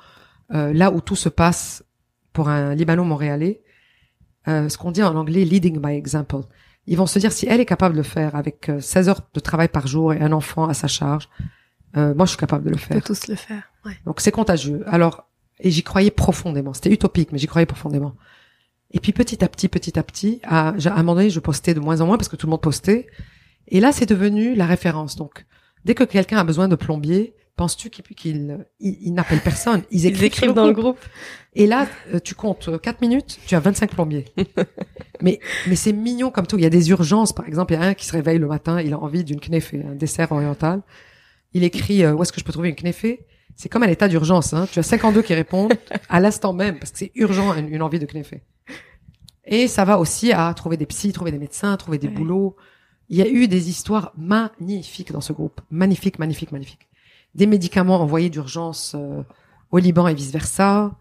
[0.52, 1.83] euh, là où tout se passe
[2.34, 3.62] pour un Libano-Montréalais,
[4.48, 6.42] euh, ce qu'on dit en anglais leading by example.
[6.86, 9.20] Ils vont se dire si elle est capable de le faire avec euh, 16 heures
[9.32, 11.30] de travail par jour et un enfant à sa charge,
[11.96, 13.02] euh, moi je suis capable de le On peut faire.
[13.04, 13.62] tous le faire.
[13.86, 13.96] Ouais.
[14.04, 14.82] Donc c'est contagieux.
[14.86, 15.26] Alors,
[15.60, 16.74] et j'y croyais profondément.
[16.74, 18.14] C'était utopique, mais j'y croyais profondément.
[18.90, 21.72] Et puis petit à petit, petit à petit, à, à un moment donné, je postais
[21.72, 23.06] de moins en moins parce que tout le monde postait.
[23.68, 25.16] Et là, c'est devenu la référence.
[25.16, 25.46] Donc,
[25.84, 29.82] dès que quelqu'un a besoin de plombier, penses-tu qu'il qu'il- il, il n'appelle personne?
[29.90, 30.98] Ils écrivent, Ils dans le groupe.
[31.54, 34.24] Et là, euh, tu comptes euh, 4 minutes, tu as 25 plombiers.
[35.22, 35.38] mais
[35.68, 36.56] mais c'est mignon comme tout.
[36.58, 38.46] Il y a des urgences, par exemple, il y a un qui se réveille le
[38.48, 40.82] matin, il a envie d'une knéfé, un dessert oriental.
[41.52, 44.08] Il écrit euh, où est-ce que je peux trouver une knéfé C'est comme un état
[44.08, 44.52] d'urgence.
[44.52, 44.66] Hein.
[44.72, 45.72] Tu as 52 qui répondent
[46.08, 48.42] à l'instant même parce que c'est urgent une, une envie de knéfé.
[49.46, 52.14] Et ça va aussi à trouver des psys, trouver des médecins, trouver des Ouais.
[52.14, 52.56] boulots.
[53.10, 55.60] Il y a eu des histoires magnifiques dans ce groupe.
[55.70, 56.88] Magnifique, magnifique, magnifique.
[57.34, 59.22] Des médicaments envoyés d'urgence euh,
[59.70, 60.96] au Liban et vice-versa.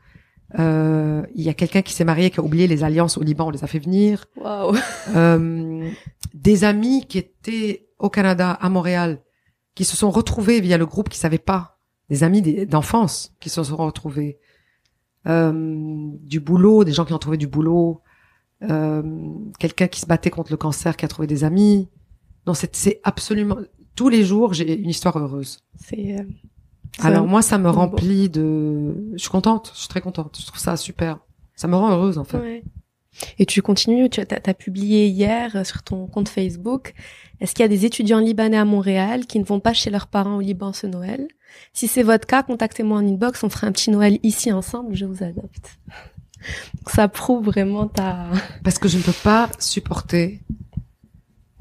[0.59, 3.47] Euh, il y a quelqu'un qui s'est marié, qui a oublié les alliances au Liban,
[3.47, 4.25] on les a fait venir.
[4.37, 4.75] Waouh.
[5.15, 5.89] Euh,
[6.33, 9.21] des amis qui étaient au Canada, à Montréal,
[9.75, 11.79] qui se sont retrouvés via le groupe qui savaient pas.
[12.09, 14.37] Des amis d'enfance qui se sont retrouvés.
[15.25, 18.01] Euh, du boulot, des gens qui ont trouvé du boulot.
[18.69, 19.01] Euh,
[19.59, 21.89] quelqu'un qui se battait contre le cancer, qui a trouvé des amis.
[22.45, 23.57] Non, c'est absolument...
[23.95, 25.59] Tous les jours, j'ai une histoire heureuse.
[25.75, 26.19] C'est.
[26.19, 26.23] euh,
[26.99, 27.77] Alors moi, ça me beau.
[27.77, 28.95] remplit de...
[29.13, 30.37] Je suis contente, je suis très contente.
[30.39, 31.19] Je trouve ça super.
[31.55, 32.37] Ça me rend heureuse, en fait.
[32.37, 32.63] Ouais.
[33.37, 36.93] Et tu continues, tu as, publié hier sur ton compte Facebook,
[37.39, 40.07] est-ce qu'il y a des étudiants libanais à Montréal qui ne vont pas chez leurs
[40.07, 41.27] parents au Liban ce Noël?
[41.73, 45.05] Si c'est votre cas, contactez-moi en inbox, on fera un petit Noël ici ensemble, je
[45.05, 45.77] vous adopte.
[46.87, 48.29] ça prouve vraiment ta...
[48.63, 50.41] Parce que je ne peux pas supporter,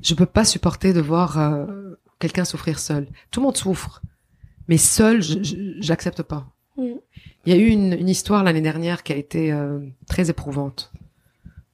[0.03, 3.07] je peux pas supporter de voir euh, quelqu'un souffrir seul.
[3.31, 4.01] Tout le monde souffre,
[4.69, 5.21] mais seul,
[5.81, 6.47] j'accepte pas.
[6.77, 6.95] Mm.
[7.45, 10.93] Il y a eu une, une histoire l'année dernière qui a été euh, très éprouvante.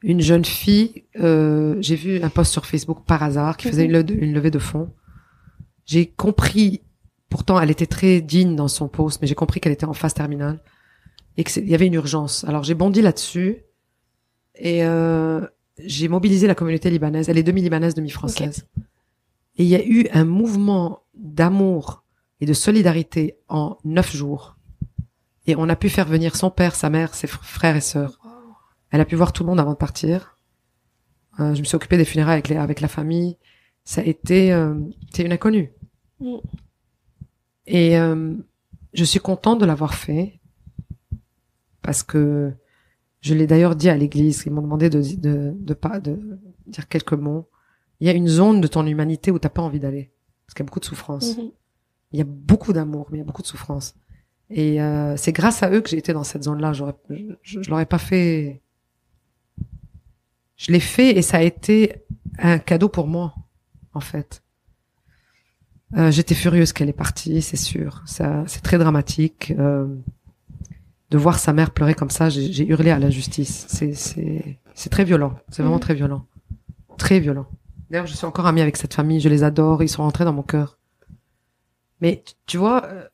[0.03, 3.95] Une jeune fille, euh, j'ai vu un post sur Facebook par hasard qui faisait une,
[3.95, 4.91] une levée de fonds.
[5.85, 6.81] J'ai compris,
[7.29, 10.15] pourtant elle était très digne dans son post, mais j'ai compris qu'elle était en phase
[10.15, 10.61] terminale
[11.37, 12.45] et qu'il y avait une urgence.
[12.45, 13.65] Alors j'ai bondi là-dessus
[14.55, 15.47] et euh,
[15.79, 17.29] j'ai mobilisé la communauté libanaise.
[17.29, 18.67] Elle est demi-libanaise, demi-française.
[19.59, 22.05] Et il y a eu un mouvement d'amour
[22.41, 24.57] et de solidarité en neuf jours.
[25.47, 28.21] Et on a pu faire venir son père, sa mère, ses frères et sœurs.
[28.91, 30.37] Elle a pu voir tout le monde avant de partir.
[31.41, 33.37] Euh, je me suis occupée des funérailles avec, les, avec la famille.
[33.85, 34.75] Ça a été, euh,
[35.13, 35.73] c'est une inconnue.
[36.21, 36.37] Mm.
[37.67, 38.35] Et euh,
[38.95, 40.41] je suis contente de l'avoir fait
[41.83, 42.53] parce que
[43.21, 44.45] je l'ai d'ailleurs dit à l'église.
[44.47, 47.49] Ils m'ont demandé de, de, de pas de dire quelques mots.
[48.01, 50.11] Il y a une zone de ton humanité où t'as pas envie d'aller
[50.47, 51.37] parce qu'il y a beaucoup de souffrance.
[51.37, 51.53] Mm-hmm.
[52.13, 53.95] Il y a beaucoup d'amour, mais il y a beaucoup de souffrance.
[54.51, 56.73] Et euh, c'est grâce à eux que j'ai été dans cette zone-là.
[56.73, 56.95] J'aurais,
[57.43, 58.63] je, je l'aurais pas fait.
[60.57, 62.03] Je l'ai fait et ça a été
[62.39, 63.35] un cadeau pour moi,
[63.93, 64.43] en fait.
[65.97, 68.03] Euh, j'étais furieuse qu'elle est partie, c'est sûr.
[68.07, 69.53] Ça, c'est très dramatique.
[69.59, 69.87] Euh,
[71.11, 73.65] de voir sa mère pleurer comme ça, j'ai, hurlé à l'injustice.
[73.69, 75.39] C'est, c'est, c'est très violent.
[75.49, 75.83] C'est vraiment mhm.
[75.83, 76.27] très violent,
[76.99, 77.47] très violent.
[77.91, 79.21] D'ailleurs, je suis encore amie avec cette famille.
[79.21, 79.83] Je les adore.
[79.83, 80.79] Ils sont rentrés dans mon cœur.
[82.01, 83.09] Mais tu vois, euh,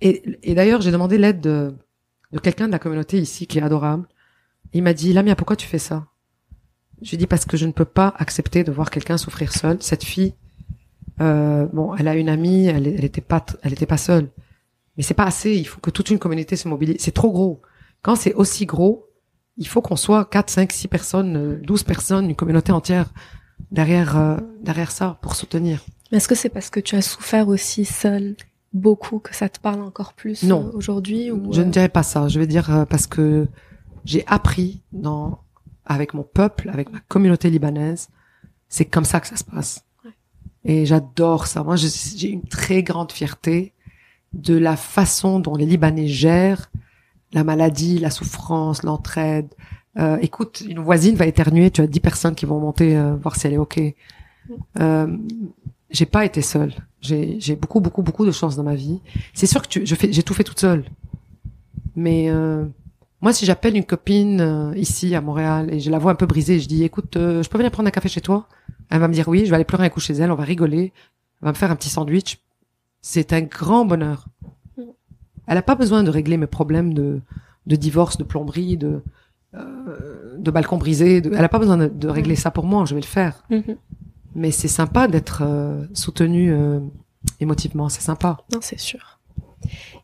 [0.00, 1.74] et, d'ailleurs, j'ai demandé l'aide de,
[2.32, 4.06] de quelqu'un de la communauté ici qui est adorable.
[4.72, 6.06] Il m'a dit, Lamia, pourquoi tu fais ça?
[7.00, 9.78] Je lui dit parce que je ne peux pas accepter de voir quelqu'un souffrir seul.
[9.80, 10.34] Cette fille,
[11.20, 14.28] euh, bon, elle a une amie, elle, elle était pas, elle était pas seule.
[14.96, 15.54] Mais c'est pas assez.
[15.54, 16.96] Il faut que toute une communauté se mobilise.
[16.98, 17.62] C'est trop gros.
[18.02, 19.06] Quand c'est aussi gros,
[19.56, 23.10] il faut qu'on soit 4, 5, 6 personnes, 12 personnes, une communauté entière
[23.70, 25.84] derrière, euh, derrière ça pour soutenir.
[26.12, 28.36] Est-ce que c'est parce que tu as souffert aussi seul
[28.72, 30.66] beaucoup que ça te parle encore plus non.
[30.66, 31.70] Euh, aujourd'hui ou Je ne euh?
[31.70, 32.28] dirais pas ça.
[32.28, 33.46] Je vais dire euh, parce que
[34.04, 35.40] j'ai appris dans
[35.84, 38.08] avec mon peuple, avec ma communauté libanaise,
[38.68, 39.84] c'est comme ça que ça se passe.
[40.64, 41.62] Et j'adore ça.
[41.62, 43.72] Moi, j'ai une très grande fierté
[44.34, 46.70] de la façon dont les Libanais gèrent
[47.32, 49.54] la maladie, la souffrance, l'entraide.
[49.96, 53.46] Euh, écoute, une voisine va éternuer, tu as dix personnes qui vont monter voir si
[53.46, 53.78] elle est ok.
[53.78, 54.54] Mm.
[54.80, 55.16] Euh,
[55.90, 56.74] j'ai pas été seule.
[57.00, 59.00] J'ai beaucoup, beaucoup, beaucoup de chance dans ma vie.
[59.32, 60.84] C'est sûr que tu, je fais, j'ai tout fait toute seule.
[61.96, 62.64] Mais euh,
[63.20, 66.26] moi, si j'appelle une copine euh, ici à Montréal et je la vois un peu
[66.26, 68.48] brisée, je dis, écoute, euh, je peux venir prendre un café chez toi?
[68.90, 69.44] Elle va me dire oui.
[69.44, 70.30] Je vais aller pleurer un coup chez elle.
[70.30, 70.92] On va rigoler.
[71.40, 72.38] Elle va me faire un petit sandwich.
[73.00, 74.26] C'est un grand bonheur.
[75.46, 77.20] Elle a pas besoin de régler mes problèmes de,
[77.66, 79.02] de divorce, de plomberie, de
[79.54, 81.20] de balcon brisé.
[81.20, 81.32] De...
[81.34, 82.84] Elle a pas besoin de, régler ça pour moi.
[82.84, 83.44] Je vais le faire.
[83.50, 83.76] Mm-hmm.
[84.34, 86.80] Mais c'est sympa d'être euh, soutenu euh,
[87.40, 88.38] émotivement, c'est sympa.
[88.52, 89.18] Non, c'est sûr.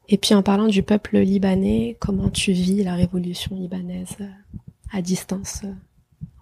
[0.08, 4.26] Et puis en parlant du peuple libanais, comment tu vis la révolution libanaise euh,
[4.92, 5.62] à distance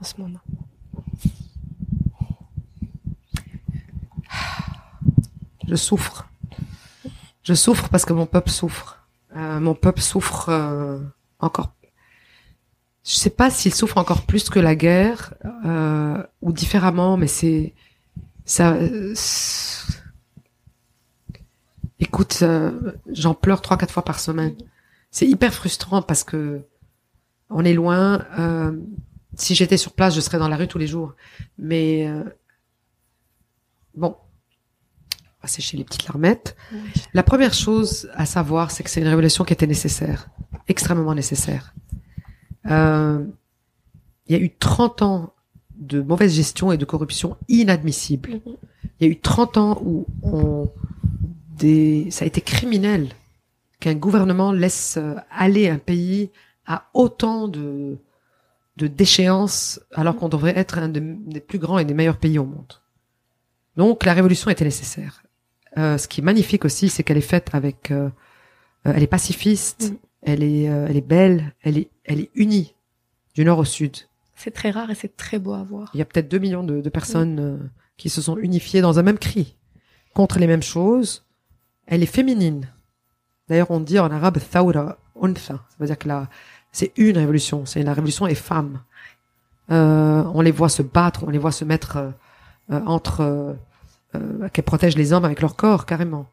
[0.01, 0.41] en ce moment?
[5.69, 6.29] Je souffre.
[7.43, 9.07] Je souffre parce que mon peuple souffre.
[9.35, 10.51] mon peuple souffre
[11.41, 11.73] encore
[13.05, 15.35] je sais pas s'il souffre encore plus que la guerre
[15.65, 17.75] euh, ou différemment, mais c'est
[18.45, 18.77] ça.
[21.99, 24.55] écoute, euh, j'en pleure trois quatre fois par semaine.
[25.11, 26.63] C'est hyper frustrant parce que
[27.51, 28.25] on est loin.
[28.39, 28.73] Euh,
[29.37, 31.15] si j'étais sur place, je serais dans la rue tous les jours.
[31.59, 32.23] Mais euh,
[33.95, 36.57] bon, on va sécher les petites larmettes.
[37.15, 40.29] La première chose à savoir, c'est que c'est une révolution qui était nécessaire,
[40.69, 41.75] extrêmement nécessaire.
[42.71, 43.25] Euh,
[44.27, 45.35] il y a eu 30 ans
[45.77, 48.31] de mauvaise gestion et de corruption inadmissible.
[48.31, 48.57] Mhm.
[49.01, 50.71] Il y a eu 30 ans où on,
[51.59, 53.09] des, ça a été criminel
[53.81, 56.31] qu'un gouvernement laisse euh, aller un pays
[56.67, 57.99] à autant de,
[58.77, 62.45] de déchéances alors qu'on devrait être un des plus grands et des meilleurs pays au
[62.45, 62.75] monde.
[63.77, 65.25] Donc la révolution était nécessaire.
[65.79, 68.09] Euh, ce qui est magnifique aussi, c'est qu'elle est faite avec, euh,
[68.87, 69.97] euh elle est pacifiste, mhm.
[70.23, 72.75] elle est, elle est belle, elle est elle est unie
[73.35, 73.97] du nord au sud.
[74.35, 75.91] C'est très rare et c'est très beau à voir.
[75.95, 77.57] Il y a peut-être deux millions de, personnes euh,
[77.97, 79.57] qui se sont unifiées dans un même cri
[80.15, 81.25] contre les mêmes choses.
[81.87, 82.69] Elle est féminine.
[83.49, 85.55] D'ailleurs, on dit en arabe thawra untha.
[85.55, 86.29] Ça veut dire que là,
[86.73, 87.67] c'est une révolution.
[87.67, 88.81] C'est la révolution est femme.
[89.71, 92.11] Euh, on les voit se battre, on les voit se mettre euh,
[92.71, 93.57] euh, entre,
[94.15, 96.27] euh, qu'elles protègent les hommes avec leur corps carrément.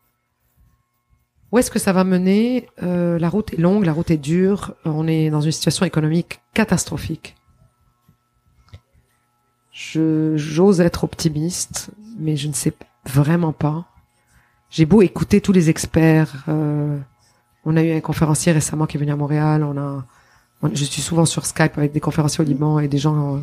[1.52, 4.76] Où est-ce que ça va mener Euh, La route est longue, la route est dure.
[4.86, 7.36] On est dans une situation économique catastrophique.
[9.72, 12.74] Je j'ose être optimiste, mais je ne sais
[13.06, 13.86] vraiment pas.
[14.70, 16.44] J'ai beau écouter tous les experts.
[16.48, 16.98] euh,
[17.66, 19.64] on a eu un conférencier récemment qui est venu à Montréal.
[19.64, 20.06] On a,
[20.74, 23.42] je suis souvent sur Skype avec des conférenciers au Liban et des gens euh,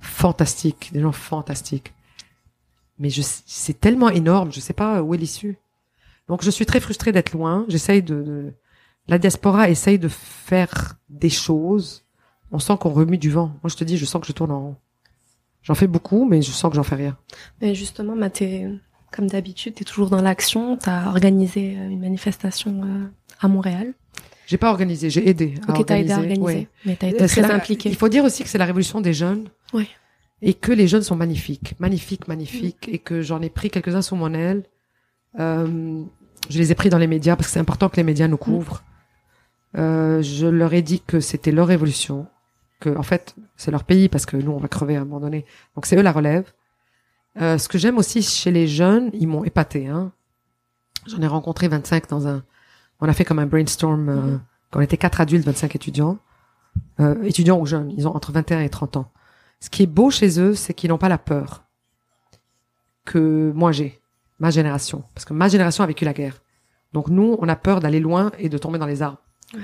[0.00, 1.92] fantastiques, des gens fantastiques.
[2.98, 5.58] Mais je, c'est tellement énorme, je sais pas où est l'issue.
[6.30, 7.64] Donc je suis très frustrée d'être loin.
[7.68, 8.52] J'essaye de, de-
[9.08, 12.04] la diaspora essaye de faire des choses.
[12.52, 13.48] On sent qu'on remue du vent.
[13.62, 14.76] Moi je te dis, je sens que je tourne en rond.
[15.62, 17.18] J'en fais beaucoup, mais je sens que j'en fais rien.
[17.60, 18.66] Mais justement, bah, t'es,
[19.12, 20.76] comme d'habitude, t'es toujours dans l'action.
[20.76, 23.06] T'as organisé euh, une manifestation euh,
[23.40, 23.92] à Montréal.
[24.46, 25.54] J'ai pas organisé, j'ai aidé.
[25.68, 26.68] à Ok, t'as aidé à organiser, ouais.
[26.86, 27.88] Mais t'as Euh, été c'est très la- impliqué.
[27.90, 29.48] Il faut dire aussi que c'est la révolution des jeunes.
[29.74, 29.86] Oui.
[30.42, 34.16] Et que les jeunes sont magnifiques, magnifiques, magnifiques, et que j'en ai pris quelques-uns sous
[34.16, 34.62] mon aile.
[35.38, 36.02] Euh,
[36.50, 38.36] je les ai pris dans les médias parce que c'est important que les médias nous
[38.36, 38.82] couvrent.
[39.78, 42.26] Euh, je leur ai dit que c'était leur révolution,
[42.80, 45.20] que en fait c'est leur pays parce que nous on va crever à un moment
[45.20, 45.46] donné.
[45.74, 46.52] Donc c'est eux la relève.
[47.40, 49.86] Euh, ce que j'aime aussi chez les jeunes, ils m'ont épaté.
[49.86, 50.12] Hein.
[51.06, 52.42] J'en ai rencontré 25 dans un.
[53.00, 54.08] On a fait comme un brainstorm.
[54.08, 54.40] Euh, Mhm.
[54.70, 56.18] Quand on était quatre adultes, 25 étudiants,
[57.00, 59.10] euh, étudiants ou jeunes, ils ont entre 21 et 30 ans.
[59.58, 61.64] Ce qui est beau chez eux, c'est qu'ils n'ont pas la peur
[63.04, 63.99] que moi j'ai,
[64.40, 66.40] ma génération, parce que ma génération a vécu la guerre.
[66.92, 69.18] Donc nous, on a peur d'aller loin et de tomber dans les arbres.
[69.54, 69.60] Ouais.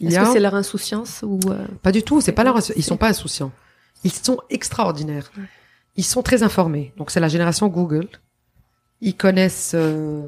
[0.00, 2.82] Est-ce a- que c'est leur insouciance ou euh, pas du tout, c'est pas leur, ils
[2.82, 3.52] sont pas insouciants.
[4.04, 5.30] Ils sont extraordinaires.
[5.36, 5.44] Ouais.
[5.96, 6.92] Ils sont très informés.
[6.96, 8.08] Donc c'est la génération Google.
[9.00, 10.22] Ils connaissent euh,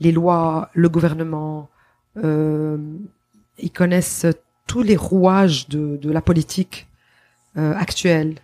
[0.00, 1.68] les lois, le gouvernement.
[2.16, 2.76] euh,
[3.58, 4.26] ils connaissent
[4.66, 6.86] tous les rouages de, de la politique
[7.56, 8.36] actuelle.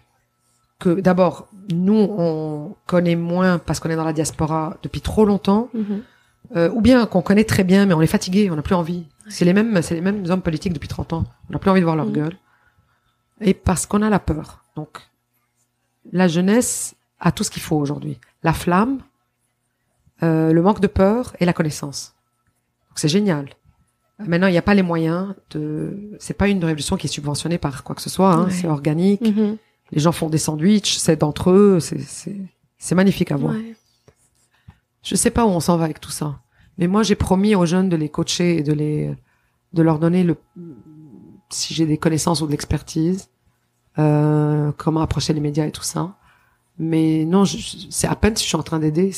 [0.78, 5.68] Que d'abord nous on connaît moins parce qu'on est dans la diaspora depuis trop longtemps,
[5.74, 6.02] mhm.
[6.56, 9.06] euh, ou bien qu'on connaît très bien mais on est fatigué, on n'a plus envie.
[9.28, 11.24] C'est les mêmes, c'est les mêmes hommes politiques depuis 30 ans.
[11.48, 12.12] On n'a plus envie de voir leur Mhm.
[12.12, 12.36] gueule.
[13.40, 14.62] Et parce qu'on a la peur.
[14.76, 15.00] Donc,
[16.12, 18.18] la jeunesse a tout ce qu'il faut aujourd'hui.
[18.44, 19.00] La flamme,
[20.22, 22.14] euh, le manque de peur et la connaissance.
[22.88, 23.48] Donc, c'est génial.
[24.18, 25.98] Maintenant, il n'y a pas les moyens de.
[26.18, 28.32] C'est pas une révolution qui est subventionnée par quoi que ce soit.
[28.32, 28.44] Hein.
[28.44, 28.50] Ouais.
[28.50, 29.20] C'est organique.
[29.20, 29.56] Mhm.
[29.92, 31.78] Les gens font des sandwichs, c'est d'entre eux.
[32.78, 33.54] C'est magnifique à voir.
[33.54, 33.74] Ouais.
[35.02, 36.40] Je sais pas où on s'en va avec tout ça.
[36.78, 39.14] Mais moi, j'ai promis aux jeunes de les coacher et de les,
[39.72, 40.36] de leur donner le,
[41.50, 43.28] si j'ai des connaissances ou de l'expertise,
[43.98, 46.16] euh, comment approcher les médias et tout ça.
[46.78, 47.44] Mais non,
[47.88, 49.12] c'est à peine si je suis en train d'aider.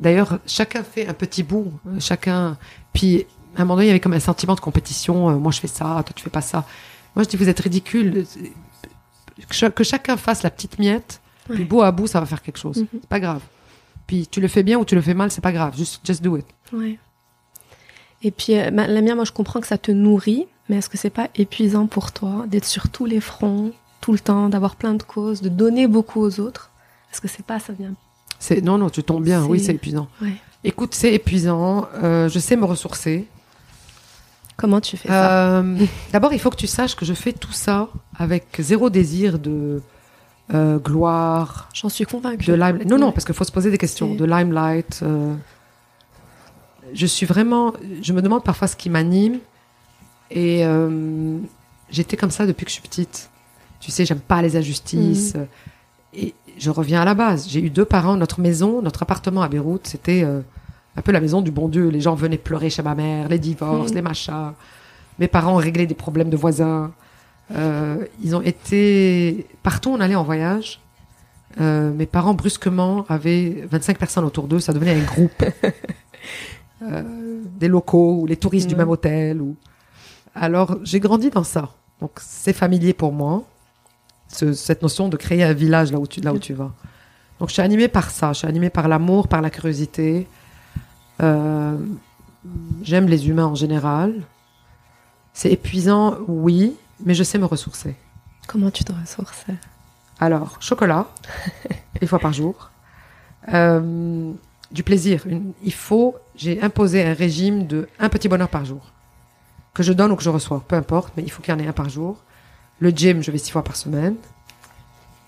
[0.00, 2.58] D'ailleurs, chacun fait un petit bout, euh, chacun,
[2.92, 3.24] puis,
[3.56, 5.30] à un moment donné, il y avait comme un sentiment de compétition.
[5.30, 6.66] euh, moi, je fais ça, toi, tu fais pas ça.
[7.14, 8.26] Moi, je dis, vous êtes ridicule.
[9.48, 11.20] Que, cha- que chacun fasse la petite miette,
[11.50, 12.78] puis bout à bout, ça va faire quelque chose.
[12.78, 12.86] Mhm.
[12.92, 13.42] C'est pas grave.
[14.06, 15.76] Puis tu le fais bien ou tu le fais mal, c'est pas grave.
[15.76, 16.46] Just, just do it.
[16.72, 16.98] Ouais.
[18.22, 20.96] Et puis, euh, la mienne, moi, je comprends que ça te nourrit, mais est-ce que
[20.96, 24.94] c'est pas épuisant pour toi d'être sur tous les fronts, tout le temps, d'avoir plein
[24.94, 26.70] de causes, de donner beaucoup aux autres?
[27.12, 27.94] Est-ce que c'est pas, ça vient?
[28.38, 29.44] C'est non, non, tu tombes bien.
[29.44, 30.08] Oui, C'est- c'est épuisant.
[30.22, 30.32] Ouais.
[30.64, 31.86] Écoute, c'est épuisant.
[32.02, 33.26] Euh, je sais me ressourcer.
[34.56, 37.52] Comment tu fais ça Euh, D'abord, il faut que tu saches que je fais tout
[37.52, 37.88] ça
[38.18, 39.82] avec zéro désir de
[40.54, 42.46] euh, gloire, J'en suis convaincue.
[42.46, 42.88] de limelight.
[42.88, 44.14] Non, non, parce qu'il faut se poser des questions.
[44.14, 45.00] De limelight.
[45.02, 45.34] euh,
[46.94, 47.72] je suis vraiment.
[48.02, 49.38] Je me demande parfois ce qui m'anime.
[50.30, 50.64] Et
[51.90, 53.28] j'étais comme ça depuis que je suis petite.
[53.80, 55.34] Tu sais, j'aime pas les injustices.
[55.36, 55.44] Euh,
[56.14, 57.46] Et je reviens à la base.
[57.48, 58.16] J'ai eu deux parents.
[58.16, 60.24] Notre maison, notre appartement à Beyrouth, c'était
[60.96, 61.88] un peu la maison du bon Dieu.
[61.88, 63.94] Les gens venaient pleurer chez ma mère, les divorces, Mm.
[63.94, 64.52] les machins.
[65.18, 66.92] Mes parents réglaient des problèmes de voisins.
[67.54, 69.90] Euh, ils ont été partout.
[69.90, 70.80] On allait en voyage.
[71.60, 74.60] Euh, mes parents brusquement avaient 25 personnes autour d'eux.
[74.60, 75.44] Ça devenait un groupe.
[76.82, 77.02] Euh,
[77.58, 78.80] des locaux ou les touristes du Ouais.
[78.80, 79.40] même hôtel.
[79.40, 79.56] Ou...
[80.34, 81.70] Alors j'ai grandi dans ça.
[82.02, 83.44] Donc c'est familier pour moi.
[84.28, 86.72] Ce- cette notion de créer un village là où tu là où tu vas.
[87.40, 88.34] Donc je suis animée par ça.
[88.34, 90.26] Je suis animée par l'amour, par la curiosité.
[91.22, 91.76] Euh,
[92.82, 94.22] J'aime les humains en général.
[95.32, 97.96] C'est épuisant, oui, mais je sais me ressourcer.
[98.46, 99.44] Comment tu te ressources?
[100.20, 101.06] Alors, chocolat,
[102.00, 102.70] une fois par jour.
[103.52, 104.32] Euh,
[104.70, 105.22] du plaisir.
[105.26, 108.92] Une- il faut, j'ai imposé un régime de un petit bonheur par jour.
[109.74, 111.60] Que je donne ou que je reçois, peu importe, mais il faut qu'il y en
[111.60, 112.16] ait un par jour.
[112.78, 114.14] Le gym, je vais six fois par semaine.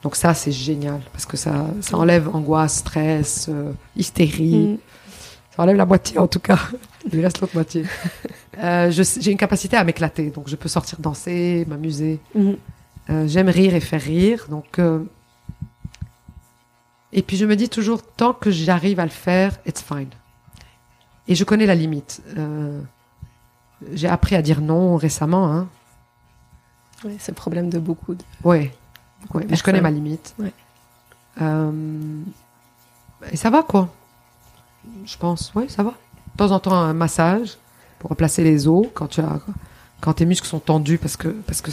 [0.02, 4.56] Donc ça, c'est génial, parce que ça, ça enlève angoisse, stress, euh, hystérie.
[4.74, 4.78] Mm.
[5.58, 6.58] Enlève la moitié, en tout cas.
[7.12, 7.84] Il reste l'autre moitié.
[8.58, 12.20] Euh, j'ai une capacité à m'éclater, donc je peux sortir danser, m'amuser.
[12.34, 12.56] Mhm.
[13.10, 14.78] Euh, J'aime rire et faire rire, donc.
[14.78, 15.02] euh,
[17.12, 20.08] Et puis je me dis toujours, tant que j'arrive à le faire, it's fine.
[21.26, 22.22] Et je connais la limite.
[23.92, 25.68] J'ai appris à dire non récemment, hein.
[27.04, 28.14] Ouais, c'est le problème de beaucoup.
[28.14, 28.72] de- Ouais,
[29.22, 30.34] beaucoup ouais, de mais je connais ma limite.
[30.38, 30.52] Ouais.
[33.32, 33.88] Et ça va quoi
[35.04, 35.90] Je pense, oui, ça va.
[35.90, 37.58] De temps en temps un massage
[37.98, 39.40] pour replacer les os quand tu as,
[40.00, 41.70] quand tes muscles sont tendus parce que parce que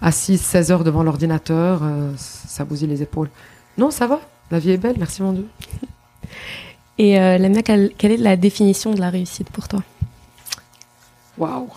[0.00, 3.30] assis 16 heures devant l'ordinateur, euh, ça bousille les épaules.
[3.78, 4.20] Non, ça va.
[4.50, 5.48] La vie est belle, merci mon Dieu.
[6.98, 9.82] Et euh, Lamia, quelle, quelle est la définition de la réussite pour toi?
[11.36, 11.68] Waouh.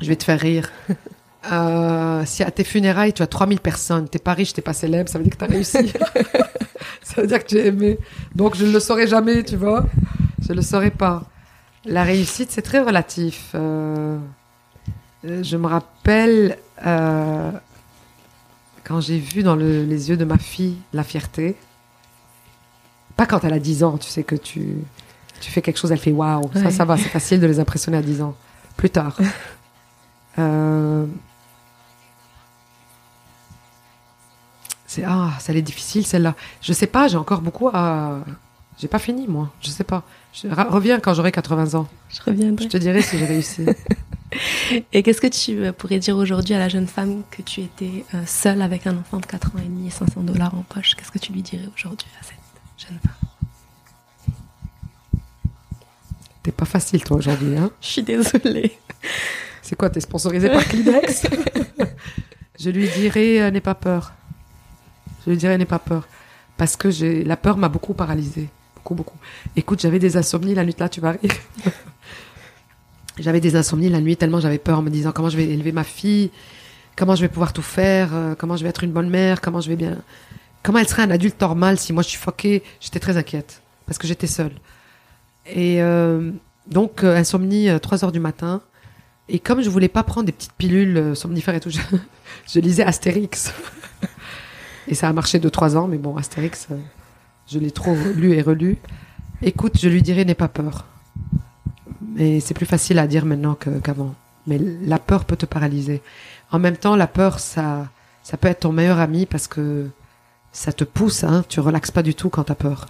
[0.00, 0.70] Je vais te faire rire.
[1.52, 5.08] Euh, si à tes funérailles, tu as 3000 personnes, t'es pas riche, t'es pas célèbre,
[5.08, 5.92] ça veut dire que tu as réussi.
[7.02, 7.98] ça veut dire que tu es aimé.
[8.34, 9.86] Donc je ne le saurai jamais, tu vois.
[10.46, 11.24] Je le saurai pas.
[11.84, 13.52] La réussite, c'est très relatif.
[13.54, 14.18] Euh,
[15.24, 17.50] je me rappelle euh,
[18.84, 21.56] quand j'ai vu dans le- les yeux de ma fille la fierté.
[23.16, 24.74] Pas quand elle a 10 ans, tu sais que tu,
[25.40, 26.50] tu fais quelque chose, elle fait waouh.
[26.54, 28.34] Ça, ça va, c'est facile de les impressionner à 10 ans.
[28.76, 29.16] Plus tard.
[30.38, 31.04] Euh,
[34.88, 36.34] c'est ah, ça est difficile celle-là.
[36.62, 38.24] Je sais pas, j'ai encore beaucoup à.
[38.78, 39.52] J'ai pas fini moi.
[39.60, 40.02] Je sais pas.
[40.32, 41.86] Je reviens quand j'aurai 80 ans.
[42.08, 42.64] Je reviendrai.
[42.64, 43.66] Je te dirai si j'ai réussi.
[44.92, 48.04] Et qu'est-ce que tu euh, pourrais dire aujourd'hui à la jeune femme que tu étais
[48.14, 50.94] euh, seule avec un enfant de 4 ans et demi et 500 dollars en poche?
[50.94, 54.34] Qu'est-ce que tu lui dirais aujourd'hui à cette jeune femme?
[56.42, 58.78] T'es pas facile toi aujourd'hui, hein Je suis désolée.
[59.60, 61.26] C'est quoi T'es sponsorisé par Kleenex?
[62.60, 64.12] Je lui dirai euh, n'aie pas peur.
[65.24, 66.06] Je lui dirai n'aie pas peur
[66.58, 69.16] parce que j'ai la peur m'a beaucoup paralysée, beaucoup beaucoup.
[69.56, 71.32] Écoute, j'avais des insomnies la nuit là, tu vas rire.
[73.18, 75.72] j'avais des insomnies la nuit tellement j'avais peur en me disant comment je vais élever
[75.72, 76.30] ma fille,
[76.96, 79.60] comment je vais pouvoir tout faire, euh, comment je vais être une bonne mère, comment
[79.60, 79.98] je vais bien,
[80.62, 82.62] comment elle serait un adulte normal si moi je suis foquée.
[82.80, 84.52] J'étais très inquiète parce que j'étais seule.
[85.46, 86.32] Et euh,
[86.66, 88.60] donc euh, insomnie 3 heures du matin.
[89.30, 91.80] Et comme je voulais pas prendre des petites pilules somnifères et tout, je,
[92.48, 93.52] je lisais Astérix.
[94.88, 96.76] et ça a marché de trois ans, mais bon, Astérix, euh,
[97.46, 98.78] je l'ai trop lu et relu.
[99.42, 100.86] Écoute, je lui dirais n'aie pas peur.
[102.00, 104.14] Mais c'est plus facile à dire maintenant qu'avant.
[104.46, 106.02] mais la peur peut te paralyser.
[106.50, 107.88] En même temps, la peur, ça,
[108.22, 109.88] ça peut être ton meilleur ami parce que
[110.52, 111.44] ça te pousse, hein.
[111.48, 112.86] Tu relaxes pas du tout quand t'as peur.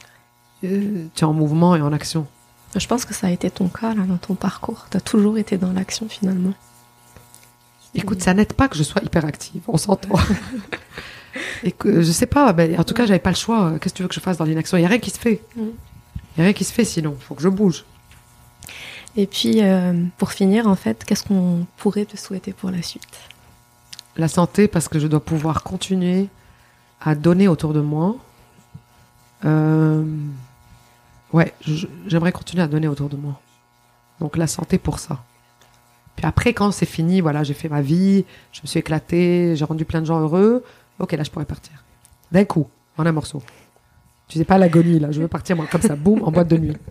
[0.65, 2.27] Euh, tu es en mouvement et en action.
[2.77, 4.87] Je pense que ça a été ton cas là dans ton parcours.
[4.91, 6.55] Tu as toujours été dans l'action finalement.
[7.95, 10.19] Écoute, ça n'aide pas que je sois hyperactive, on s'entend.
[11.63, 13.75] Et que je sais pas, ben, en tout cas, j'avais pas le choix.
[13.81, 14.77] Qu'est-ce que tu veux que je fasse dans l'inaction?
[14.77, 15.43] Il y a rien qui se fait.
[15.57, 15.63] Mm.
[15.63, 17.17] Il y a rien qui se fait sinon.
[17.19, 17.85] Faut que je bouge.
[19.17, 23.03] Et puis euh, pour finir, en fait, qu'est-ce qu'on pourrait te souhaiter pour la suite?
[24.17, 26.29] La santé, parce que je dois pouvoir continuer
[27.01, 28.17] à donner autour de moi.
[29.45, 30.05] Euh,
[31.33, 31.53] ouais,
[32.07, 33.41] j'aimerais continuer à donner autour de moi.
[34.21, 35.25] Donc la santé pour ça.
[36.17, 39.65] Puis après, quand c'est fini, voilà, j'ai fait ma vie, je me suis éclatée, j'ai
[39.65, 40.65] rendu plein de gens heureux.
[40.99, 41.73] Ok, là, je pourrais partir.
[42.33, 43.43] D'un coup, en un morceau.
[44.29, 45.11] Tu sais pas l'agonie, là.
[45.11, 46.77] Je veux partir, moi, comme ça, boum, en boîte de nuit.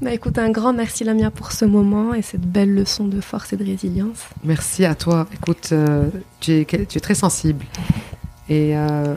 [0.00, 3.52] Bah écoute, un grand merci Lamia pour ce moment et cette belle leçon de force
[3.52, 4.20] et de résilience.
[4.44, 5.26] Merci à toi.
[5.34, 7.64] Écoute, euh, tu, es, tu es très sensible.
[8.48, 9.16] Et euh,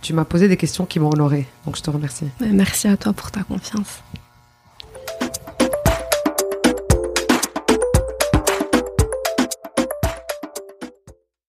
[0.00, 1.46] tu m'as posé des questions qui m'ont honoré.
[1.66, 2.26] Donc, je te remercie.
[2.40, 4.02] Bah, merci à toi pour ta confiance.